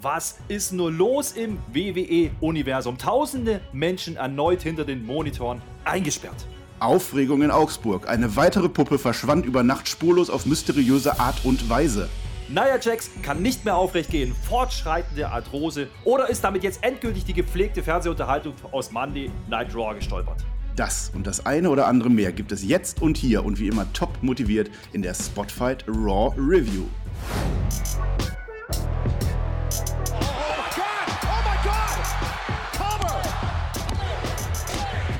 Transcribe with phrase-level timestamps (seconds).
[0.00, 2.98] Was ist nur los im WWE-Universum?
[2.98, 6.46] Tausende Menschen erneut hinter den Monitoren eingesperrt.
[6.78, 8.08] Aufregung in Augsburg.
[8.08, 12.08] Eine weitere Puppe verschwand über Nacht spurlos auf mysteriöse Art und Weise.
[12.48, 17.34] Nia Jax kann nicht mehr aufrecht gehen, fortschreitende Arthrose oder ist damit jetzt endgültig die
[17.34, 20.44] gepflegte Fernsehunterhaltung aus Monday Night Raw gestolpert.
[20.76, 23.92] Das und das eine oder andere mehr gibt es jetzt und hier und wie immer
[23.94, 26.84] top motiviert in der Spotfight Raw Review.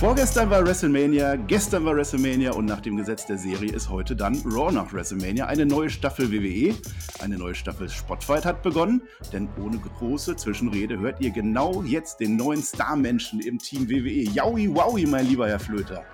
[0.00, 4.42] Vorgestern war WrestleMania, gestern war WrestleMania und nach dem Gesetz der Serie ist heute dann
[4.44, 5.46] Raw nach WrestleMania.
[5.46, 6.74] Eine neue Staffel WWE,
[7.22, 12.36] eine neue Staffel Spotfight hat begonnen, denn ohne große Zwischenrede hört ihr genau jetzt den
[12.36, 14.28] neuen Starmenschen im Team WWE.
[14.34, 16.04] Yowie wowie, mein lieber Herr Flöter.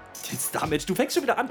[0.49, 1.49] Starmatch, du fängst schon wieder an.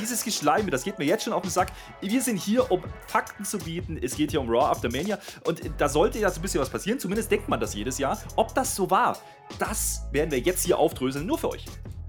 [0.00, 1.72] Dieses Geschleime, das geht mir jetzt schon auf den Sack.
[2.00, 3.98] Wir sind hier, um Fakten zu bieten.
[4.00, 5.18] Es geht hier um Raw After Mania.
[5.44, 6.98] Und da sollte ja so ein bisschen was passieren.
[6.98, 8.20] Zumindest denkt man das jedes Jahr.
[8.36, 9.18] Ob das so war,
[9.58, 11.64] das werden wir jetzt hier aufdröseln, nur für euch.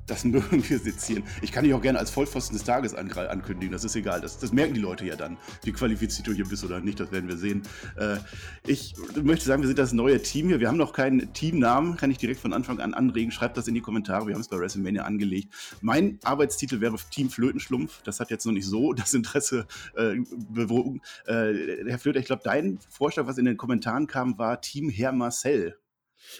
[0.05, 1.23] Das mögen wir sezieren.
[1.41, 4.21] Ich kann dich auch gerne als Vollpfosten des Tages ankündigen, das ist egal.
[4.21, 7.11] Das, das, merken die Leute ja dann, wie qualifiziert du hier bist oder nicht, das
[7.11, 7.63] werden wir sehen.
[7.95, 8.17] Äh,
[8.67, 10.59] ich möchte sagen, wir sind das neue Team hier.
[10.59, 13.31] Wir haben noch keinen Teamnamen, kann ich direkt von Anfang an anregen.
[13.31, 15.53] Schreibt das in die Kommentare, wir haben es bei WrestleMania angelegt.
[15.81, 18.01] Mein Arbeitstitel wäre Team Flötenschlumpf.
[18.03, 19.65] Das hat jetzt noch nicht so das Interesse
[19.95, 20.15] äh,
[20.49, 21.01] bewogen.
[21.25, 25.13] Äh, Herr Flöter, ich glaube, dein Vorschlag, was in den Kommentaren kam, war Team Herr
[25.13, 25.77] Marcel.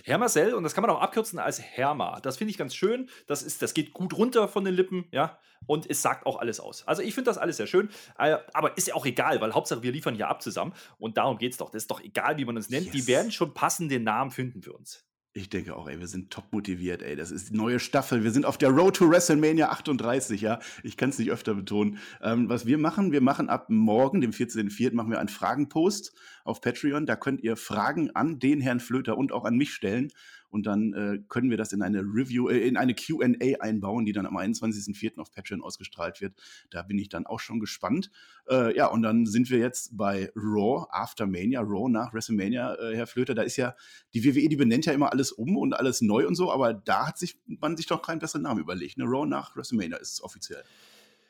[0.03, 2.19] Herr Marcel, und das kann man auch abkürzen als Herma.
[2.21, 3.09] Das finde ich ganz schön.
[3.27, 5.39] Das, ist, das geht gut runter von den Lippen, ja.
[5.65, 6.85] Und es sagt auch alles aus.
[6.87, 7.89] Also ich finde das alles sehr schön.
[8.17, 10.73] Äh, aber ist ja auch egal, weil Hauptsache wir liefern hier ab zusammen.
[10.97, 11.69] Und darum geht es doch.
[11.69, 12.87] Das ist doch egal, wie man uns nennt.
[12.87, 12.93] Yes.
[12.93, 15.05] Die werden schon passende Namen finden für uns.
[15.35, 17.15] Ich denke auch, ey, wir sind top motiviert, ey.
[17.15, 18.23] Das ist die neue Staffel.
[18.23, 20.59] Wir sind auf der Road to WrestleMania 38, ja.
[20.83, 21.97] Ich kann es nicht öfter betonen.
[22.21, 26.61] Ähm, was wir machen, wir machen ab morgen, dem 14.04., machen wir einen Fragenpost auf
[26.61, 27.07] Patreon.
[27.07, 30.11] Da könnt ihr Fragen an den Herrn Flöter und auch an mich stellen
[30.53, 33.25] und dann äh, können wir das in eine Review, äh, in eine QA
[33.59, 35.19] einbauen, die dann am 21.04.
[35.19, 36.39] auf Patreon ausgestrahlt wird.
[36.69, 38.11] Da bin ich dann auch schon gespannt.
[38.47, 42.95] Äh, ja, und dann sind wir jetzt bei Raw After Mania, Raw nach WrestleMania, äh,
[42.95, 43.33] Herr Flöter.
[43.33, 43.75] Da ist ja,
[44.13, 47.07] die WWE, die benennt ja immer alles um und alles neu und so, aber da
[47.07, 48.99] hat sich man sich doch keinen besseren Namen überlegt.
[48.99, 49.05] Ne?
[49.05, 50.63] Raw nach WrestleMania ist es offiziell.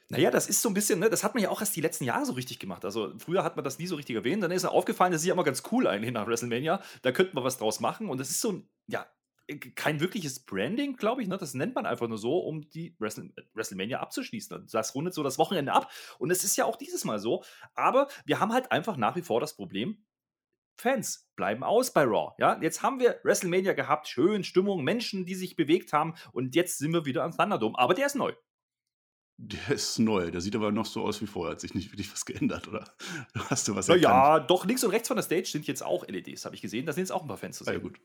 [0.09, 2.03] Naja, das ist so ein bisschen, ne, das hat man ja auch erst die letzten
[2.03, 2.85] Jahre so richtig gemacht.
[2.85, 4.43] Also früher hat man das nie so richtig erwähnt.
[4.43, 6.81] Dann ist er aufgefallen, das ist ja immer ganz cool eigentlich nach WrestleMania.
[7.01, 8.09] Da könnten wir was draus machen.
[8.09, 9.07] Und das ist so ein, ja,
[9.47, 11.27] äh, kein wirkliches Branding, glaube ich.
[11.27, 11.37] Ne?
[11.37, 14.67] Das nennt man einfach nur so, um die Wrestle WrestleMania abzuschließen.
[14.71, 15.89] Das rundet so das Wochenende ab.
[16.19, 17.43] Und es ist ja auch dieses Mal so.
[17.73, 20.05] Aber wir haben halt einfach nach wie vor das Problem,
[20.75, 22.33] Fans bleiben aus bei Raw.
[22.39, 26.79] Ja, jetzt haben wir WrestleMania gehabt, schön Stimmung, Menschen, die sich bewegt haben und jetzt
[26.79, 27.77] sind wir wieder am Thunderdome.
[27.77, 28.33] Aber der ist neu.
[29.45, 30.31] Der ist neu.
[30.31, 31.53] Der sieht aber noch so aus wie vorher.
[31.53, 32.85] Hat sich nicht wirklich was geändert, oder?
[33.49, 34.03] Hast du was erkannt?
[34.03, 36.85] Ja, doch links und rechts von der Stage sind jetzt auch LEDs, habe ich gesehen.
[36.85, 37.71] Da sind jetzt auch ein paar Fans zu sehen.
[37.71, 37.99] Ah, ja, gut.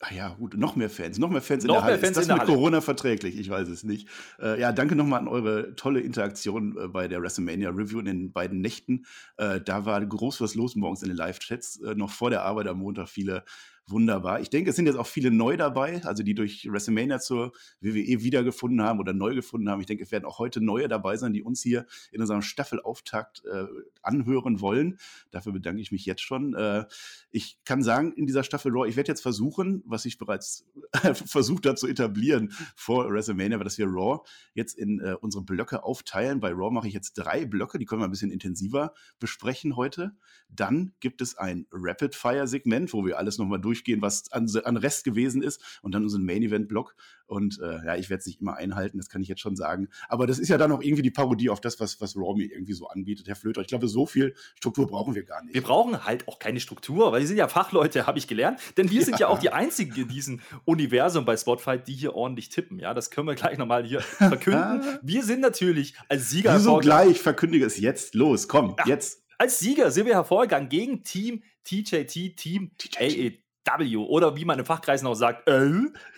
[0.00, 1.98] Ah ja, gut, noch mehr Fans, noch mehr Fans in noch der Halle.
[1.98, 3.38] Fans ist das mit Corona verträglich?
[3.38, 4.08] Ich weiß es nicht.
[4.38, 8.32] Äh, ja, danke nochmal an eure tolle Interaktion äh, bei der WrestleMania Review in den
[8.32, 9.06] beiden Nächten.
[9.38, 11.80] Äh, da war groß was los morgens in den Live-Chats.
[11.80, 13.44] Äh, noch vor der Arbeit am Montag viele
[13.86, 14.40] wunderbar.
[14.40, 18.22] Ich denke, es sind jetzt auch viele neu dabei, also die durch WrestleMania zur WWE
[18.22, 19.80] wiedergefunden haben oder neu gefunden haben.
[19.80, 23.42] Ich denke, es werden auch heute neue dabei sein, die uns hier in unserem Staffelauftakt
[23.44, 23.66] äh,
[24.02, 24.98] anhören wollen.
[25.30, 26.54] Dafür bedanke ich mich jetzt schon.
[26.54, 26.86] Äh,
[27.30, 30.66] ich kann sagen, in dieser Staffel Raw, ich werde jetzt versuchen, was ich bereits
[31.26, 34.20] versucht habe zu etablieren vor WrestleMania, dass wir Raw
[34.54, 36.40] jetzt in äh, unsere Blöcke aufteilen.
[36.40, 40.12] Bei Raw mache ich jetzt drei Blöcke, die können wir ein bisschen intensiver besprechen heute.
[40.48, 45.04] Dann gibt es ein Rapid-Fire-Segment, wo wir alles nochmal durch durchgehen, was an, an Rest
[45.04, 46.94] gewesen ist und dann unseren Main-Event-Block.
[47.26, 49.88] Und äh, ja, ich werde es nicht immer einhalten, das kann ich jetzt schon sagen.
[50.08, 52.50] Aber das ist ja dann auch irgendwie die Parodie auf das, was, was Raw mir
[52.50, 53.26] irgendwie so anbietet.
[53.26, 55.54] Herr Flöter, ich glaube, so viel Struktur brauchen wir gar nicht.
[55.54, 58.60] Wir brauchen halt auch keine Struktur, weil wir sind ja Fachleute, habe ich gelernt.
[58.76, 59.06] Denn wir ja.
[59.06, 62.78] sind ja auch die Einzigen in diesem Universum bei Spotfight, die hier ordentlich tippen.
[62.78, 64.82] Ja, das können wir gleich nochmal hier verkünden.
[65.02, 66.54] wir sind natürlich als Sieger.
[66.54, 67.20] Wieso gleich?
[67.20, 68.14] Verkündige es jetzt.
[68.14, 68.86] Los, komm, ja.
[68.86, 69.22] jetzt.
[69.38, 73.43] Als Sieger sind wir hervorgegangen gegen Team TJT, Team TJT.
[73.64, 75.70] W oder wie man in Fachkreisen auch sagt, äh,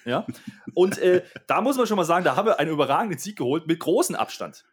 [0.04, 0.26] ja.
[0.74, 3.66] Und äh, da muss man schon mal sagen, da haben wir einen überragenden Sieg geholt
[3.66, 4.64] mit großem Abstand.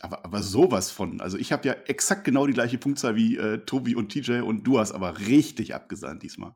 [0.00, 1.20] Aber, aber sowas von.
[1.20, 4.64] Also ich habe ja exakt genau die gleiche Punktzahl wie äh, Tobi und TJ und
[4.64, 6.54] du hast aber richtig abgesandt diesmal.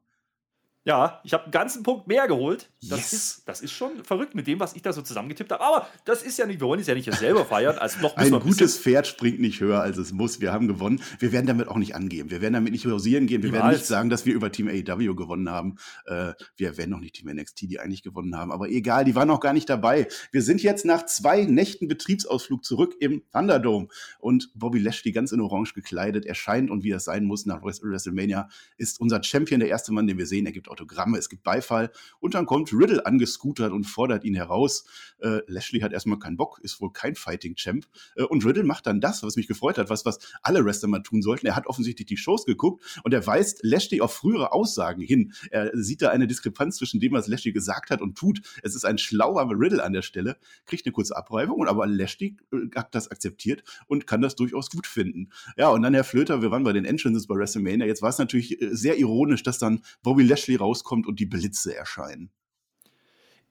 [0.85, 2.69] Ja, ich habe einen ganzen Punkt mehr geholt.
[2.83, 3.13] Das, yes.
[3.13, 5.63] ist, das ist schon verrückt mit dem, was ich da so zusammengetippt habe.
[5.63, 7.79] Aber das ist ja nicht, wir wollen es ja nicht selber feiern.
[7.79, 10.41] Also noch ein gutes Pferd springt nicht höher, als es muss.
[10.41, 11.01] Wir haben gewonnen.
[11.21, 12.31] Wir werden damit auch nicht angeben.
[12.31, 13.45] Wir werden damit nicht rosieren gehen.
[13.45, 13.65] Wir Niemals.
[13.65, 15.77] werden nicht sagen, dass wir über Team AEW gewonnen haben.
[16.07, 18.51] Äh, wir werden noch nicht Team NXT, die eigentlich gewonnen haben.
[18.51, 20.09] Aber egal, die waren noch gar nicht dabei.
[20.33, 23.87] Wir sind jetzt nach zwei Nächten Betriebsausflug zurück im Thunderdome.
[24.19, 28.49] Und Bobby Lashley, ganz in Orange gekleidet, erscheint und wie es sein muss nach WrestleMania,
[28.79, 30.45] ist unser Champion, der erste Mann, den wir sehen.
[30.45, 34.85] Er gibt Autogramme, es gibt Beifall und dann kommt Riddle angescootert und fordert ihn heraus.
[35.21, 37.87] Äh, Lashley hat erstmal keinen Bock, ist wohl kein Fighting-Champ
[38.17, 41.03] äh, und Riddle macht dann das, was mich gefreut hat, was, was alle Wrestler mal
[41.03, 41.47] tun sollten.
[41.47, 45.33] Er hat offensichtlich die Shows geguckt und er weist Lashley auf frühere Aussagen hin.
[45.51, 48.41] Er sieht da eine Diskrepanz zwischen dem, was Lashley gesagt hat und tut.
[48.63, 50.37] Es ist ein schlauer Riddle an der Stelle,
[50.67, 54.87] kriegt eine kurze Abreibung, aber Lashley äh, hat das akzeptiert und kann das durchaus gut
[54.87, 55.31] finden.
[55.57, 57.87] Ja, und dann Herr Flöter, wir waren bei den Entrances bei WrestleMania.
[57.87, 61.77] Jetzt war es natürlich äh, sehr ironisch, dass dann Bobby Lashley rauskommt und die Blitze
[61.77, 62.31] erscheinen.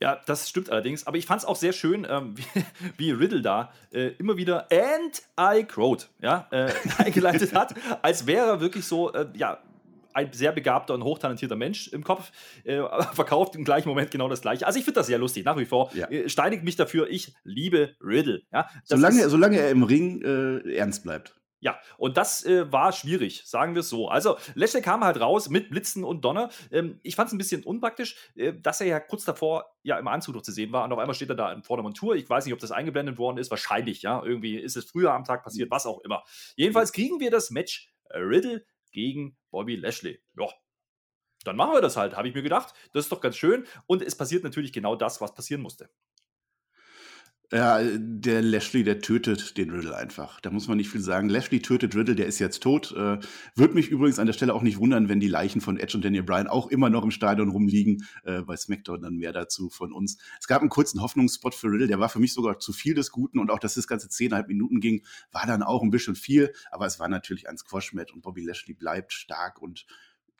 [0.02, 1.06] Ja, das stimmt allerdings.
[1.06, 2.36] Aber ich fand es auch sehr schön, ähm,
[2.98, 8.26] wie, wie, Riddle da äh, immer wieder and I quote ja, äh, eingeleitet hat, als
[8.26, 9.60] wäre er wirklich so, äh, ja,
[10.14, 12.32] ein sehr begabter und hochtalentierter Mensch im Kopf,
[12.64, 12.82] äh,
[13.14, 14.66] verkauft im gleichen Moment genau das Gleiche.
[14.66, 15.92] Also ich finde das sehr lustig, nach wie vor.
[15.94, 16.10] Ja.
[16.10, 18.42] Äh, steinigt mich dafür, ich liebe Riddle.
[18.52, 21.36] Ja, solange, solange er im Ring äh, ernst bleibt.
[21.62, 24.10] Ja, und das äh, war schwierig, sagen wir es so.
[24.10, 26.50] Also, Lashley kam halt raus mit Blitzen und Donner.
[26.72, 30.08] Ähm, ich fand es ein bisschen unpraktisch, äh, dass er ja kurz davor ja im
[30.08, 32.16] Anzug noch zu sehen war und auf einmal steht er da in vor der Montur.
[32.16, 33.52] Ich weiß nicht, ob das eingeblendet worden ist.
[33.52, 34.24] Wahrscheinlich, ja.
[34.24, 36.24] Irgendwie ist es früher am Tag passiert, was auch immer.
[36.56, 40.20] Jedenfalls kriegen wir das Match Riddle gegen Bobby Lashley.
[40.38, 40.48] Ja,
[41.44, 42.74] dann machen wir das halt, habe ich mir gedacht.
[42.94, 43.66] Das ist doch ganz schön.
[43.88, 45.90] Und es passiert natürlich genau das, was passieren musste.
[47.54, 50.40] Ja, der Lashley, der tötet den Riddle einfach.
[50.40, 51.28] Da muss man nicht viel sagen.
[51.28, 52.94] Lashley tötet Riddle, der ist jetzt tot.
[52.94, 53.20] Äh,
[53.56, 56.06] Würde mich übrigens an der Stelle auch nicht wundern, wenn die Leichen von Edge und
[56.06, 58.08] Daniel Bryan auch immer noch im Stadion rumliegen.
[58.24, 60.18] Äh, bei SmackDown dann mehr dazu von uns.
[60.40, 63.12] Es gab einen kurzen Hoffnungsspot für Riddle, der war für mich sogar zu viel des
[63.12, 66.54] Guten und auch, dass das ganze zehneinhalb Minuten ging, war dann auch ein bisschen viel.
[66.72, 69.86] Aber es war natürlich ein Squash-Match und Bobby Lashley bleibt stark und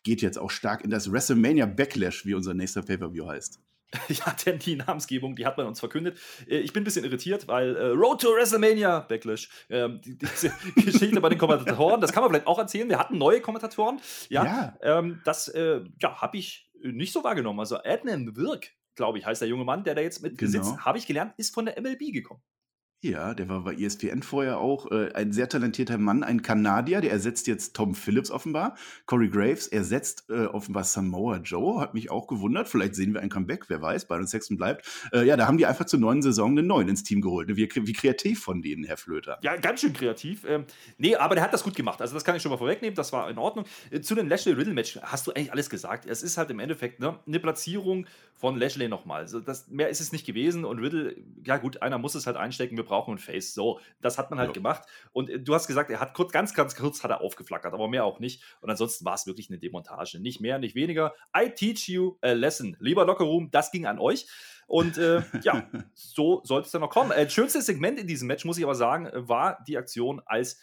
[0.04, 3.60] geht jetzt auch stark in das WrestleMania Backlash, wie unser nächster Pay-Per-View heißt.
[4.10, 6.18] Ja, denn die Namensgebung, die hat man uns verkündet.
[6.48, 10.52] Äh, ich bin ein bisschen irritiert, weil äh, Road to WrestleMania, Backlash, äh, die, diese
[10.76, 12.90] Geschichte bei den Kommentatoren, das kann man vielleicht auch erzählen.
[12.90, 14.00] Wir hatten neue Kommentatoren.
[14.30, 14.78] Ja, ja.
[14.82, 17.60] Ähm, das äh, ja, habe ich nicht so wahrgenommen.
[17.60, 20.52] Also Adnan Wirk, glaube ich, heißt der junge Mann, der da jetzt mit genau.
[20.52, 22.42] sitzt, habe ich gelernt, ist von der MLB gekommen.
[23.04, 27.10] Ja, der war bei ESPN vorher auch äh, ein sehr talentierter Mann, ein Kanadier, der
[27.10, 28.76] ersetzt jetzt Tom Phillips offenbar.
[29.08, 32.68] Corey Graves ersetzt äh, offenbar Samoa Joe, hat mich auch gewundert.
[32.68, 34.86] Vielleicht sehen wir ein Comeback, wer weiß, Byron Sexton bleibt.
[35.12, 37.48] Äh, ja, da haben die einfach zur neuen Saison einen neuen ins Team geholt.
[37.50, 39.40] Wie, wie kreativ von denen, Herr Flöter.
[39.42, 40.46] Ja, ganz schön kreativ.
[40.48, 40.66] Ähm,
[41.00, 42.02] nee, aber der hat das gut gemacht.
[42.02, 43.66] Also das kann ich schon mal vorwegnehmen, das war in Ordnung.
[43.90, 46.06] Äh, zu dem Lashley-Riddle-Match hast du eigentlich alles gesagt.
[46.06, 48.06] Es ist halt im Endeffekt ne, eine Platzierung
[48.36, 49.22] von Lashley nochmal.
[49.22, 52.38] Also das, mehr ist es nicht gewesen und Riddle, ja gut, einer muss es halt
[52.38, 53.54] einstecken, wir brauchen einen Face.
[53.54, 54.54] So, das hat man halt ja.
[54.54, 54.84] gemacht.
[55.14, 57.88] Und äh, du hast gesagt, er hat kurz, ganz, ganz kurz hat er aufgeflackert, aber
[57.88, 58.44] mehr auch nicht.
[58.60, 60.20] Und ansonsten war es wirklich eine Demontage.
[60.20, 61.14] Nicht mehr, nicht weniger.
[61.36, 62.76] I teach you a lesson.
[62.80, 64.28] Lieber Lockerroom, das ging an euch.
[64.68, 67.12] Und äh, ja, so sollte es dann noch kommen.
[67.12, 70.60] Äh, schönstes Segment in diesem Match, muss ich aber sagen, war die Aktion, als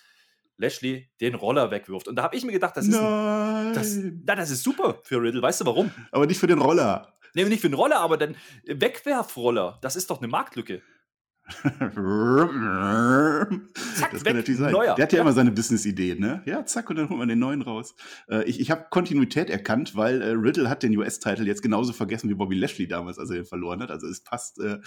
[0.58, 2.08] Lashley den Roller wegwirft.
[2.08, 5.22] Und da habe ich mir gedacht, das ist, ein, das, na, das ist super für
[5.22, 5.40] Riddle.
[5.40, 5.90] Weißt du warum?
[6.10, 7.14] Aber nicht für den Roller.
[7.34, 9.78] Nee, nicht für den Roller, aber dann Wegwerfroller.
[9.80, 10.82] Das ist doch eine Marktlücke.
[11.48, 11.62] Zack,
[14.12, 14.72] das weg, kann natürlich sein.
[14.72, 14.94] Neuer.
[14.94, 15.22] Der hat ja, ja.
[15.22, 16.42] immer seine Business-Ideen, ne?
[16.44, 17.94] Ja, zack, und dann holt man den neuen raus.
[18.28, 22.28] Äh, ich ich habe Kontinuität erkannt, weil äh, Riddle hat den US-Titel jetzt genauso vergessen
[22.28, 23.90] wie Bobby Lashley damals, als er ihn verloren hat.
[23.90, 24.78] Also es passt, äh,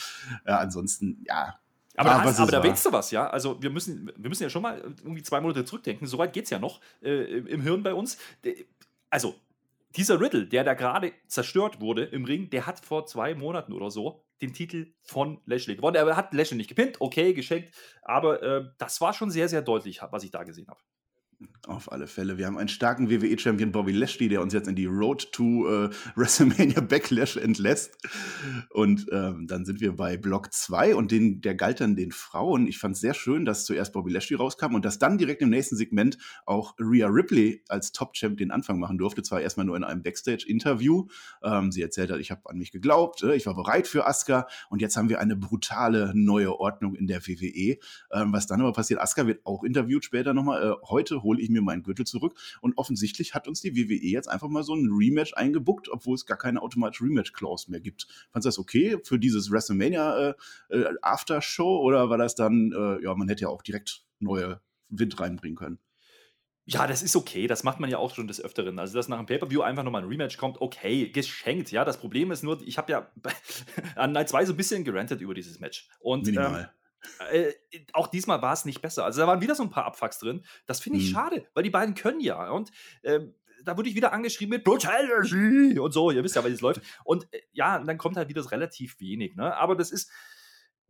[0.45, 1.55] ansonsten, ja.
[1.97, 3.29] Aber, da, hast, aber da willst du was, ja?
[3.29, 6.07] Also wir müssen, wir müssen ja schon mal irgendwie zwei Monate zurückdenken.
[6.07, 8.17] Soweit geht es ja noch äh, im Hirn bei uns.
[9.09, 9.36] Also,
[9.95, 13.91] dieser Riddle, der da gerade zerstört wurde im Ring, der hat vor zwei Monaten oder
[13.91, 15.95] so den Titel von Lashley gewonnen.
[15.95, 20.01] Er hat Lashley nicht gepinnt, okay, geschenkt, aber äh, das war schon sehr, sehr deutlich,
[20.10, 20.79] was ich da gesehen habe.
[21.68, 22.39] Auf alle Fälle.
[22.39, 25.89] Wir haben einen starken WWE-Champion Bobby Lashley, der uns jetzt in die Road to äh,
[26.15, 27.96] WrestleMania Backlash entlässt.
[28.72, 32.65] Und ähm, dann sind wir bei Block 2 und den, der galt dann den Frauen.
[32.65, 35.51] Ich fand es sehr schön, dass zuerst Bobby Lashley rauskam und dass dann direkt im
[35.51, 39.22] nächsten Segment auch Rhea Ripley als Top-Champ den Anfang machen durfte.
[39.22, 41.06] Zwar erstmal nur in einem Backstage-Interview.
[41.44, 44.48] Ähm, sie erzählt hat, ich habe an mich geglaubt, äh, ich war bereit für Asuka
[44.72, 47.77] und jetzt haben wir eine brutale neue Ordnung in der WWE.
[48.12, 50.63] Ähm, was dann aber passiert, Asuka wird auch interviewt später nochmal.
[50.63, 52.38] Äh, heute hole ich mir meinen Gürtel zurück.
[52.62, 56.25] Und offensichtlich hat uns die WWE jetzt einfach mal so ein Rematch eingebuckt, obwohl es
[56.25, 58.08] gar keine automatische Rematch-Clause mehr gibt.
[58.31, 60.34] Fandest du das okay für dieses WrestleMania äh,
[60.70, 65.20] äh, Aftershow oder war das dann, äh, ja, man hätte ja auch direkt neue Wind
[65.20, 65.79] reinbringen können?
[66.65, 67.48] Ja, das ist okay.
[67.48, 68.77] Das macht man ja auch schon des Öfteren.
[68.79, 71.72] Also, dass nach dem Pay-Per-View einfach nochmal ein Rematch kommt, okay, geschenkt.
[71.72, 73.12] Ja, das Problem ist nur, ich habe ja
[73.96, 75.89] an Night 2 so ein bisschen gerantet über dieses Match.
[76.00, 76.65] Und ähm,
[77.31, 77.51] äh,
[77.93, 79.05] auch diesmal war es nicht besser.
[79.05, 80.46] Also, da waren wieder so ein paar Abfucks drin.
[80.65, 81.13] Das finde ich hm.
[81.13, 82.50] schade, weil die beiden können ja.
[82.51, 82.72] Und
[83.03, 86.12] ähm, da wurde ich wieder angeschrieben mit Brutality und so.
[86.12, 86.81] Ihr wisst ja, wie es läuft.
[87.03, 89.36] Und äh, ja, dann kommt halt wieder relativ wenig.
[89.36, 89.55] Ne?
[89.55, 90.12] Aber das ist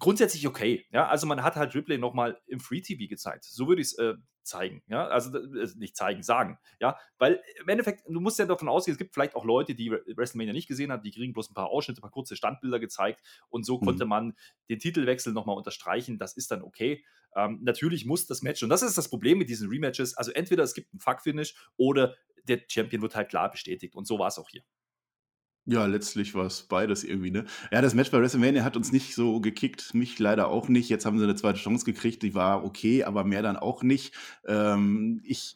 [0.01, 0.86] grundsätzlich okay.
[0.91, 3.46] Ja, also man hat halt Ripley nochmal im Free TV gezeigt.
[3.46, 4.81] So würde ich es äh, zeigen.
[4.88, 6.58] Ja, also äh, nicht zeigen, sagen.
[6.79, 9.91] Ja, weil im Endeffekt, du musst ja davon ausgehen, es gibt vielleicht auch Leute, die
[9.91, 13.22] WrestleMania nicht gesehen haben, die kriegen bloß ein paar Ausschnitte, ein paar kurze Standbilder gezeigt
[13.50, 13.86] und so mhm.
[13.86, 14.34] konnte man
[14.70, 16.17] den Titelwechsel nochmal unterstreichen.
[16.17, 17.05] Das ist dann okay.
[17.36, 20.63] Ähm, natürlich muss das Match, und das ist das Problem mit diesen Rematches, also entweder
[20.63, 22.15] es gibt ein Fuck-Finish oder
[22.46, 23.96] der Champion wird halt klar bestätigt.
[23.96, 24.63] Und so war es auch hier.
[25.65, 27.46] Ja, letztlich war es beides irgendwie, ne?
[27.72, 30.89] Ja, das Match bei WrestleMania hat uns nicht so gekickt, mich leider auch nicht.
[30.89, 34.15] Jetzt haben sie eine zweite Chance gekriegt, die war okay, aber mehr dann auch nicht.
[34.48, 35.56] Ähm, ich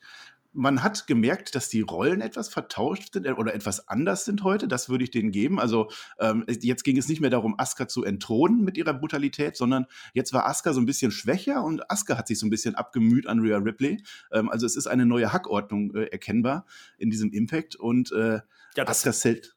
[0.56, 4.68] man hat gemerkt, dass die Rollen etwas vertauscht sind äh, oder etwas anders sind heute.
[4.68, 5.60] Das würde ich denen geben.
[5.60, 9.86] Also ähm, jetzt ging es nicht mehr darum, Asuka zu entthronen mit ihrer Brutalität, sondern
[10.14, 13.28] jetzt war Asuka so ein bisschen schwächer und Asuka hat sich so ein bisschen abgemüht
[13.28, 14.02] an Rhea Ripley.
[14.32, 16.66] Ähm, also es ist eine neue Hackordnung äh, erkennbar
[16.98, 18.40] in diesem Impact und äh,
[18.76, 19.04] ja, das,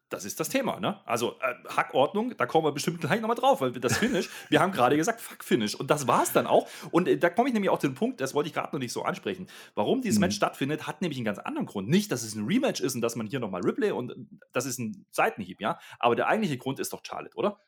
[0.09, 1.01] das ist das Thema, ne?
[1.05, 4.73] Also äh, Hackordnung, da kommen wir bestimmt gleich nochmal drauf, weil das Finish, wir haben
[4.73, 5.75] gerade gesagt, Fuck Finish.
[5.75, 6.67] Und das war es dann auch.
[6.91, 8.81] Und äh, da komme ich nämlich auch zu dem Punkt, das wollte ich gerade noch
[8.81, 9.49] nicht so ansprechen.
[9.75, 10.23] Warum dieses mhm.
[10.27, 11.89] Match stattfindet, hat nämlich einen ganz anderen Grund.
[11.89, 14.15] Nicht, dass es ein Rematch ist und dass man hier nochmal Ripley und
[14.53, 15.79] das ist ein Seitenhieb, ja.
[15.99, 17.61] Aber der eigentliche Grund ist doch Charlotte, oder?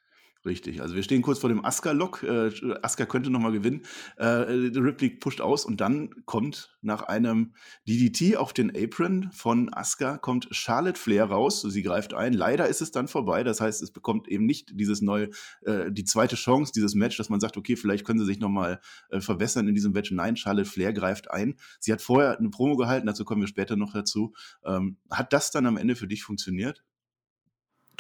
[0.47, 2.23] Richtig, also wir stehen kurz vor dem Asuka-Lock.
[2.23, 3.83] Äh, Asuka könnte nochmal gewinnen.
[4.17, 7.53] Äh, Ripley pusht aus und dann kommt nach einem
[7.87, 11.61] DDT auf den Apron von Asuka, kommt Charlotte Flair raus.
[11.61, 12.33] Sie greift ein.
[12.33, 13.45] Leider ist es dann vorbei.
[13.45, 15.29] Das heißt, es bekommt eben nicht dieses neue,
[15.67, 18.81] äh, die zweite Chance, dieses Match, dass man sagt, okay, vielleicht können sie sich nochmal
[19.11, 20.11] äh, verbessern in diesem Match.
[20.11, 21.57] Nein, Charlotte Flair greift ein.
[21.81, 24.33] Sie hat vorher eine Promo gehalten, dazu kommen wir später noch dazu.
[24.65, 26.83] Ähm, hat das dann am Ende für dich funktioniert?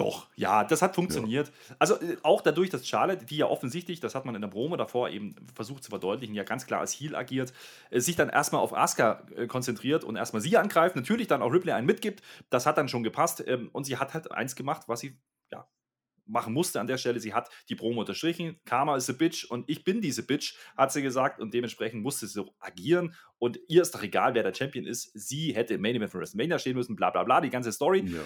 [0.01, 1.49] Doch, ja, das hat funktioniert.
[1.49, 1.77] Ja.
[1.79, 4.79] Also äh, auch dadurch, dass Charlotte, die ja offensichtlich, das hat man in der Promo
[4.79, 7.53] davor eben versucht zu verdeutlichen, ja ganz klar als Heel agiert,
[7.91, 11.53] äh, sich dann erstmal auf Asuka äh, konzentriert und erstmal sie angreift, natürlich dann auch
[11.53, 14.85] Ripley einen mitgibt, das hat dann schon gepasst ähm, und sie hat halt eins gemacht,
[14.87, 15.19] was sie
[15.53, 15.69] ja,
[16.25, 17.21] machen musste an der Stelle.
[17.21, 18.59] Sie hat die Promo unterstrichen.
[18.65, 21.41] Karma ist a Bitch und ich bin diese Bitch, hat sie gesagt.
[21.41, 23.15] Und dementsprechend musste sie so agieren.
[23.39, 25.11] Und ihr ist doch egal, wer der Champion ist.
[25.13, 28.05] Sie hätte im Main Event von WrestleMania stehen müssen, bla bla bla, die ganze Story.
[28.07, 28.21] Ja.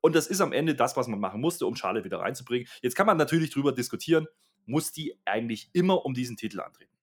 [0.00, 2.68] Und das ist am Ende das, was man machen musste, um Charlotte wieder reinzubringen.
[2.82, 4.26] Jetzt kann man natürlich drüber diskutieren,
[4.66, 6.97] muss die eigentlich immer um diesen Titel antreten?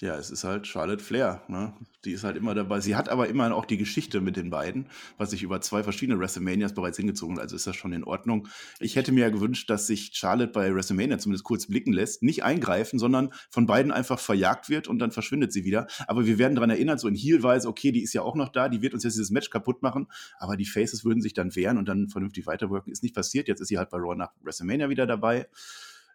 [0.00, 1.44] Ja, es ist halt Charlotte Flair.
[1.46, 1.72] Ne?
[2.04, 2.80] Die ist halt immer dabei.
[2.80, 6.18] Sie hat aber immer auch die Geschichte mit den beiden, was sich über zwei verschiedene
[6.18, 7.44] WrestleManias bereits hingezogen hat.
[7.44, 8.48] Also ist das schon in Ordnung.
[8.80, 12.24] Ich hätte mir ja gewünscht, dass sich Charlotte bei WrestleMania zumindest kurz blicken lässt.
[12.24, 15.86] Nicht eingreifen, sondern von beiden einfach verjagt wird und dann verschwindet sie wieder.
[16.08, 18.68] Aber wir werden daran erinnert, so in Heel-Weise, okay, die ist ja auch noch da,
[18.68, 20.08] die wird uns jetzt dieses Match kaputt machen.
[20.38, 22.92] Aber die Faces würden sich dann wehren und dann vernünftig weiterwirken.
[22.92, 23.46] Ist nicht passiert.
[23.46, 25.46] Jetzt ist sie halt bei Raw nach WrestleMania wieder dabei.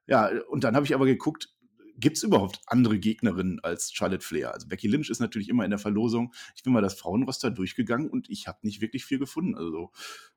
[0.05, 1.53] Ja, und dann habe ich aber geguckt,
[1.99, 4.53] gibt es überhaupt andere Gegnerinnen als Charlotte Flair?
[4.53, 6.33] Also Becky Lynch ist natürlich immer in der Verlosung.
[6.55, 9.55] Ich bin mal das Frauenroster durchgegangen und ich habe nicht wirklich viel gefunden.
[9.55, 9.91] Also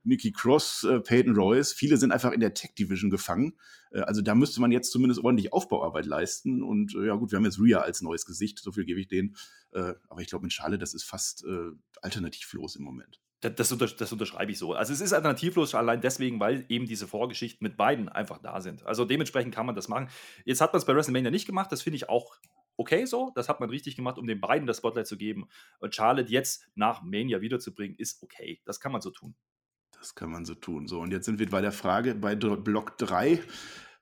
[0.04, 3.54] Nikki Cross, äh, Peyton Royce, viele sind einfach in der Tech Division gefangen.
[3.92, 6.62] Äh, also da müsste man jetzt zumindest ordentlich Aufbauarbeit leisten.
[6.62, 9.08] Und äh, ja gut, wir haben jetzt Rhea als neues Gesicht, so viel gebe ich
[9.08, 9.36] denen.
[9.72, 11.70] Äh, aber ich glaube, mit Charlotte, das ist fast äh,
[12.02, 13.21] alternativlos im Moment.
[13.42, 14.72] Das, das, unterschreibe ich so.
[14.72, 18.86] Also es ist alternativlos allein deswegen, weil eben diese Vorgeschichten mit beiden einfach da sind.
[18.86, 20.08] Also dementsprechend kann man das machen.
[20.44, 22.36] Jetzt hat man es bei WrestleMania nicht gemacht, das finde ich auch
[22.76, 23.32] okay so.
[23.34, 25.48] Das hat man richtig gemacht, um den beiden das Spotlight zu geben.
[25.80, 28.60] Und Charlotte jetzt nach Mania wiederzubringen, ist okay.
[28.64, 29.34] Das kann man so tun.
[29.98, 30.86] Das kann man so tun.
[30.86, 33.40] So, und jetzt sind wir bei der Frage bei Block 3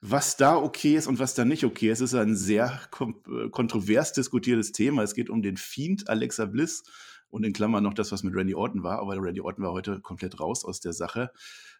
[0.01, 2.01] was da okay ist und was da nicht okay ist.
[2.01, 5.03] Es ist ein sehr kontrovers diskutiertes Thema.
[5.03, 6.83] Es geht um den Fiend Alexa Bliss
[7.31, 9.99] und in Klammern noch das, was mit Randy Orton war, aber Randy Orton war heute
[9.99, 11.31] komplett raus aus der Sache.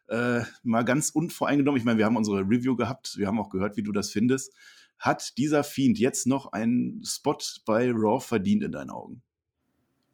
[0.08, 3.78] Äh, mal ganz unvoreingenommen, ich meine, wir haben unsere Review gehabt, wir haben auch gehört,
[3.78, 4.54] wie du das findest.
[4.98, 9.22] Hat dieser Fiend jetzt noch einen Spot bei Raw verdient in deinen Augen?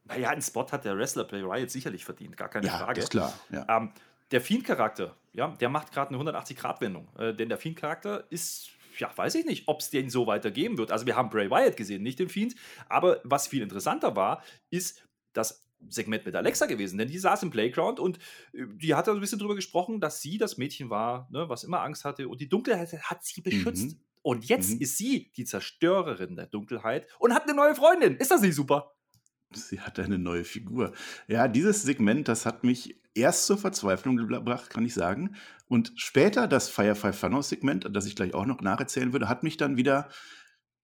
[0.05, 3.01] Naja, einen Spot hat der Wrestler bei Riot sicherlich verdient, gar keine ja, Frage.
[3.01, 3.33] ist klar.
[3.51, 3.65] Ja.
[3.69, 3.91] Ähm,
[4.31, 7.07] der Fiend-Charakter, ja, der macht gerade eine 180-Grad-Wendung.
[7.17, 10.91] Äh, denn der Fiend-Charakter ist ja, weiß ich nicht, ob es den so weitergeben wird.
[10.91, 12.55] Also wir haben Bray Wyatt gesehen, nicht den Fiend.
[12.89, 15.06] Aber was viel interessanter war, ist,
[15.37, 18.17] das Segment mit Alexa gewesen, denn die saß im Playground und
[18.53, 21.63] äh, die hat da ein bisschen drüber gesprochen, dass sie das Mädchen war, ne, was
[21.63, 23.91] immer Angst hatte und die Dunkelheit hat sie beschützt.
[23.91, 23.99] Mhm.
[24.23, 24.81] Und jetzt mhm.
[24.81, 28.17] ist sie die Zerstörerin der Dunkelheit und hat eine neue Freundin.
[28.17, 28.93] Ist das nicht super?
[29.53, 30.91] Sie hat eine neue Figur.
[31.27, 35.35] Ja, dieses Segment, das hat mich erst zur Verzweiflung gebracht, kann ich sagen.
[35.69, 39.55] Und später das Firefly Funhouse Segment, das ich gleich auch noch nacherzählen würde, hat mich
[39.55, 40.09] dann wieder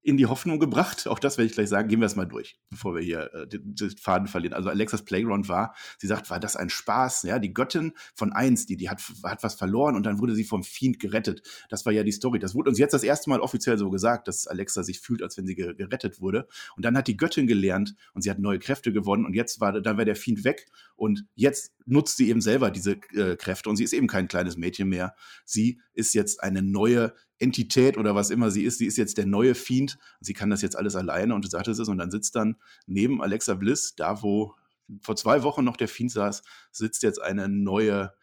[0.03, 1.07] in die Hoffnung gebracht.
[1.07, 1.87] Auch das werde ich gleich sagen.
[1.87, 4.53] Gehen wir es mal durch, bevor wir hier äh, den, den, Faden verlieren.
[4.53, 7.23] Also Alexas Playground war, sie sagt, war das ein Spaß?
[7.23, 10.43] Ja, die Göttin von eins, die, die hat, hat was verloren und dann wurde sie
[10.43, 11.41] vom Fiend gerettet.
[11.69, 12.39] Das war ja die Story.
[12.39, 15.37] Das wurde uns jetzt das erste Mal offiziell so gesagt, dass Alexa sich fühlt, als
[15.37, 16.47] wenn sie gerettet wurde.
[16.75, 19.79] Und dann hat die Göttin gelernt und sie hat neue Kräfte gewonnen und jetzt war,
[19.79, 20.65] dann war der Fiend weg
[20.97, 24.57] und jetzt nutzt sie eben selber diese äh, Kräfte und sie ist eben kein kleines
[24.57, 25.15] Mädchen mehr.
[25.45, 29.25] Sie ist jetzt eine neue Entität oder was immer sie ist, sie ist jetzt der
[29.25, 29.99] neue Fiend.
[30.19, 32.55] Sie kann das jetzt alles alleine und du sagtest es und dann sitzt dann
[32.87, 34.55] neben Alexa Bliss, da wo
[35.01, 38.13] vor zwei Wochen noch der Fiend saß, sitzt jetzt eine neue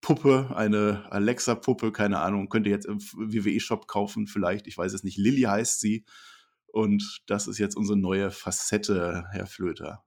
[0.00, 5.02] Puppe, eine Alexa-Puppe, keine Ahnung, könnt ihr jetzt im WWE-Shop kaufen, vielleicht, ich weiß es
[5.02, 5.18] nicht.
[5.18, 6.04] Lilly heißt sie.
[6.66, 10.04] Und das ist jetzt unsere neue Facette, Herr Flöter.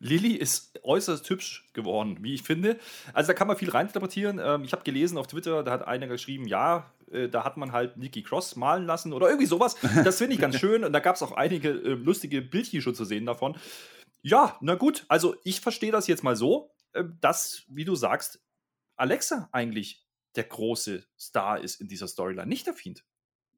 [0.00, 2.78] Lilly ist äußerst hübsch geworden, wie ich finde.
[3.12, 4.40] Also da kann man viel reininterpretieren.
[4.42, 7.72] Ähm, ich habe gelesen auf Twitter, da hat einer geschrieben, ja, äh, da hat man
[7.72, 9.76] halt Nikki Cross malen lassen oder irgendwie sowas.
[10.04, 10.84] Das finde ich ganz schön.
[10.84, 13.56] Und da gab es auch einige äh, lustige Bildchen schon zu sehen davon.
[14.22, 15.04] Ja, na gut.
[15.08, 18.42] Also ich verstehe das jetzt mal so, äh, dass, wie du sagst,
[18.96, 23.04] Alexa eigentlich der große Star ist in dieser Storyline, nicht der Fiend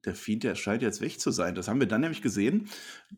[0.05, 1.55] der Fiend, der scheint jetzt weg zu sein.
[1.55, 2.67] Das haben wir dann nämlich gesehen,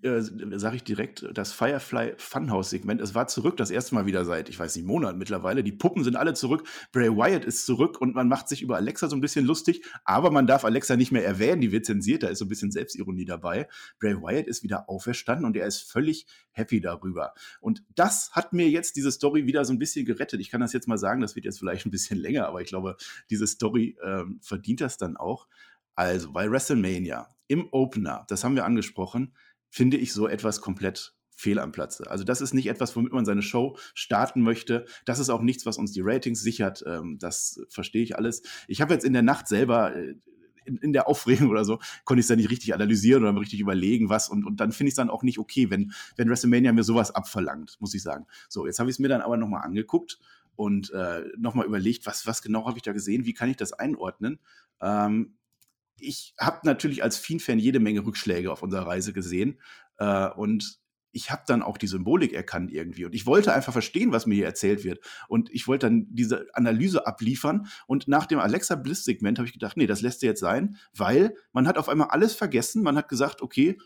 [0.04, 3.02] äh, sage ich direkt, das Firefly Funhouse-Segment.
[3.02, 5.64] Es war zurück, das erste Mal wieder seit, ich weiß nicht, Monaten mittlerweile.
[5.64, 6.68] Die Puppen sind alle zurück.
[6.92, 10.32] Bray Wyatt ist zurück und man macht sich über Alexa so ein bisschen lustig, aber
[10.32, 13.26] man darf Alexa nicht mehr erwähnen, die wird zensiert, da ist so ein bisschen Selbstironie
[13.26, 13.68] dabei.
[14.00, 17.34] Bray Wyatt ist wieder auferstanden und er ist völlig happy darüber.
[17.60, 20.40] Und das hat mir jetzt diese Story wieder so ein bisschen gerettet.
[20.40, 22.68] Ich kann das jetzt mal sagen, das wird jetzt vielleicht ein bisschen länger, aber ich
[22.68, 22.96] glaube,
[23.30, 25.48] diese Story ähm, verdient das dann auch.
[25.96, 29.34] Also bei WrestleMania im Opener, das haben wir angesprochen,
[29.70, 32.10] finde ich so etwas komplett fehl am Platze.
[32.10, 34.86] Also das ist nicht etwas, womit man seine Show starten möchte.
[35.04, 36.84] Das ist auch nichts, was uns die Ratings sichert.
[36.88, 38.42] Ähm, das verstehe ich alles.
[38.68, 40.16] Ich habe jetzt in der Nacht selber äh,
[40.66, 44.10] in, der Aufregung oder so, konnte ich es dann nicht richtig analysieren oder richtig überlegen,
[44.10, 44.30] was.
[44.30, 47.12] Und, und dann finde ich es dann auch nicht okay, wenn, wenn WrestleMania mir sowas
[47.12, 48.26] abverlangt, muss ich sagen.
[48.50, 50.18] So, jetzt habe ich es mir dann aber nochmal angeguckt
[50.56, 53.74] und äh, nochmal überlegt, was, was genau habe ich da gesehen, wie kann ich das
[53.74, 54.40] einordnen.
[54.82, 55.36] Ähm,
[56.00, 59.60] ich habe natürlich als Fiend-Fan jede Menge Rückschläge auf unserer Reise gesehen.
[59.98, 60.80] Äh, und
[61.16, 63.06] ich habe dann auch die Symbolik erkannt irgendwie.
[63.06, 65.00] Und ich wollte einfach verstehen, was mir hier erzählt wird.
[65.30, 67.68] Und ich wollte dann diese Analyse abliefern.
[67.88, 71.68] Und nach dem Alexa Bliss-Segment habe ich gedacht, nee, das lässt jetzt sein, weil man
[71.68, 72.84] hat auf einmal alles vergessen.
[72.84, 73.78] Man hat gesagt, okay,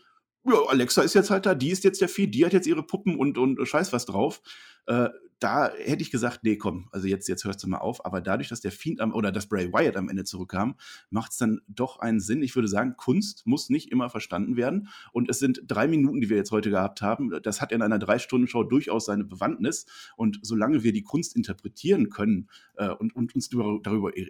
[0.44, 2.82] ja, Alexa ist jetzt halt da, die ist jetzt der Vieh, die hat jetzt ihre
[2.82, 4.40] Puppen und, und scheiß was drauf.
[4.86, 8.04] Äh, da hätte ich gesagt, nee, komm, also jetzt, jetzt hörst du mal auf.
[8.04, 10.76] Aber dadurch, dass der Fiend am, oder dass Bray Wyatt am Ende zurückkam,
[11.08, 12.42] macht es dann doch einen Sinn.
[12.42, 14.88] Ich würde sagen, Kunst muss nicht immer verstanden werden.
[15.12, 17.40] Und es sind drei Minuten, die wir jetzt heute gehabt haben.
[17.42, 19.86] Das hat in einer Drei-Stunden-Show durchaus seine Bewandtnis.
[20.14, 24.28] Und solange wir die Kunst interpretieren können äh, und, und, uns darüber äh,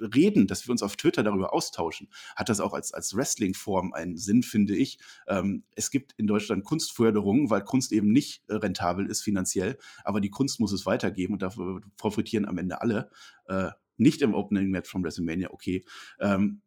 [0.00, 4.16] reden, dass wir uns auf Twitter darüber austauschen, hat das auch als, als Wrestling-Form einen
[4.16, 4.98] Sinn, finde ich.
[5.28, 10.20] Ähm, es gibt in Deutschland Kunstförderungen, weil Kunst eben nicht äh, rentabel ist finanziell aber
[10.20, 13.10] die Kunst muss es weitergeben und dafür profitieren am Ende alle.
[13.46, 15.84] Äh, nicht im Opening Match von WrestleMania, okay.
[16.18, 16.62] Ähm,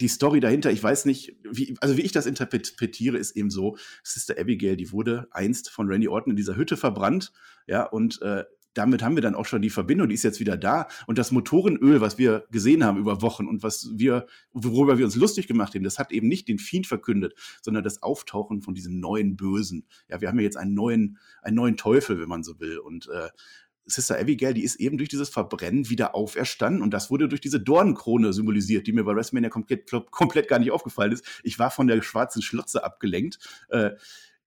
[0.00, 3.76] die Story dahinter, ich weiß nicht, wie, also wie ich das interpretiere, ist eben so,
[4.04, 7.32] Sister Abigail, die wurde einst von Randy Orton in dieser Hütte verbrannt,
[7.66, 8.44] ja, und äh,
[8.78, 10.86] damit haben wir dann auch schon die Verbindung, die ist jetzt wieder da.
[11.06, 15.16] Und das Motorenöl, was wir gesehen haben über Wochen und was wir, worüber wir uns
[15.16, 19.00] lustig gemacht haben, das hat eben nicht den Fiend verkündet, sondern das Auftauchen von diesem
[19.00, 19.84] neuen Bösen.
[20.08, 22.78] Ja, wir haben ja jetzt einen neuen, einen neuen Teufel, wenn man so will.
[22.78, 23.28] Und äh,
[23.84, 27.58] Sister Abigail, die ist eben durch dieses Verbrennen wieder auferstanden und das wurde durch diese
[27.58, 31.24] Dornenkrone symbolisiert, die mir bei WrestleMania komplett, komplett gar nicht aufgefallen ist.
[31.42, 33.38] Ich war von der schwarzen Schlotze abgelenkt.
[33.70, 33.92] Äh,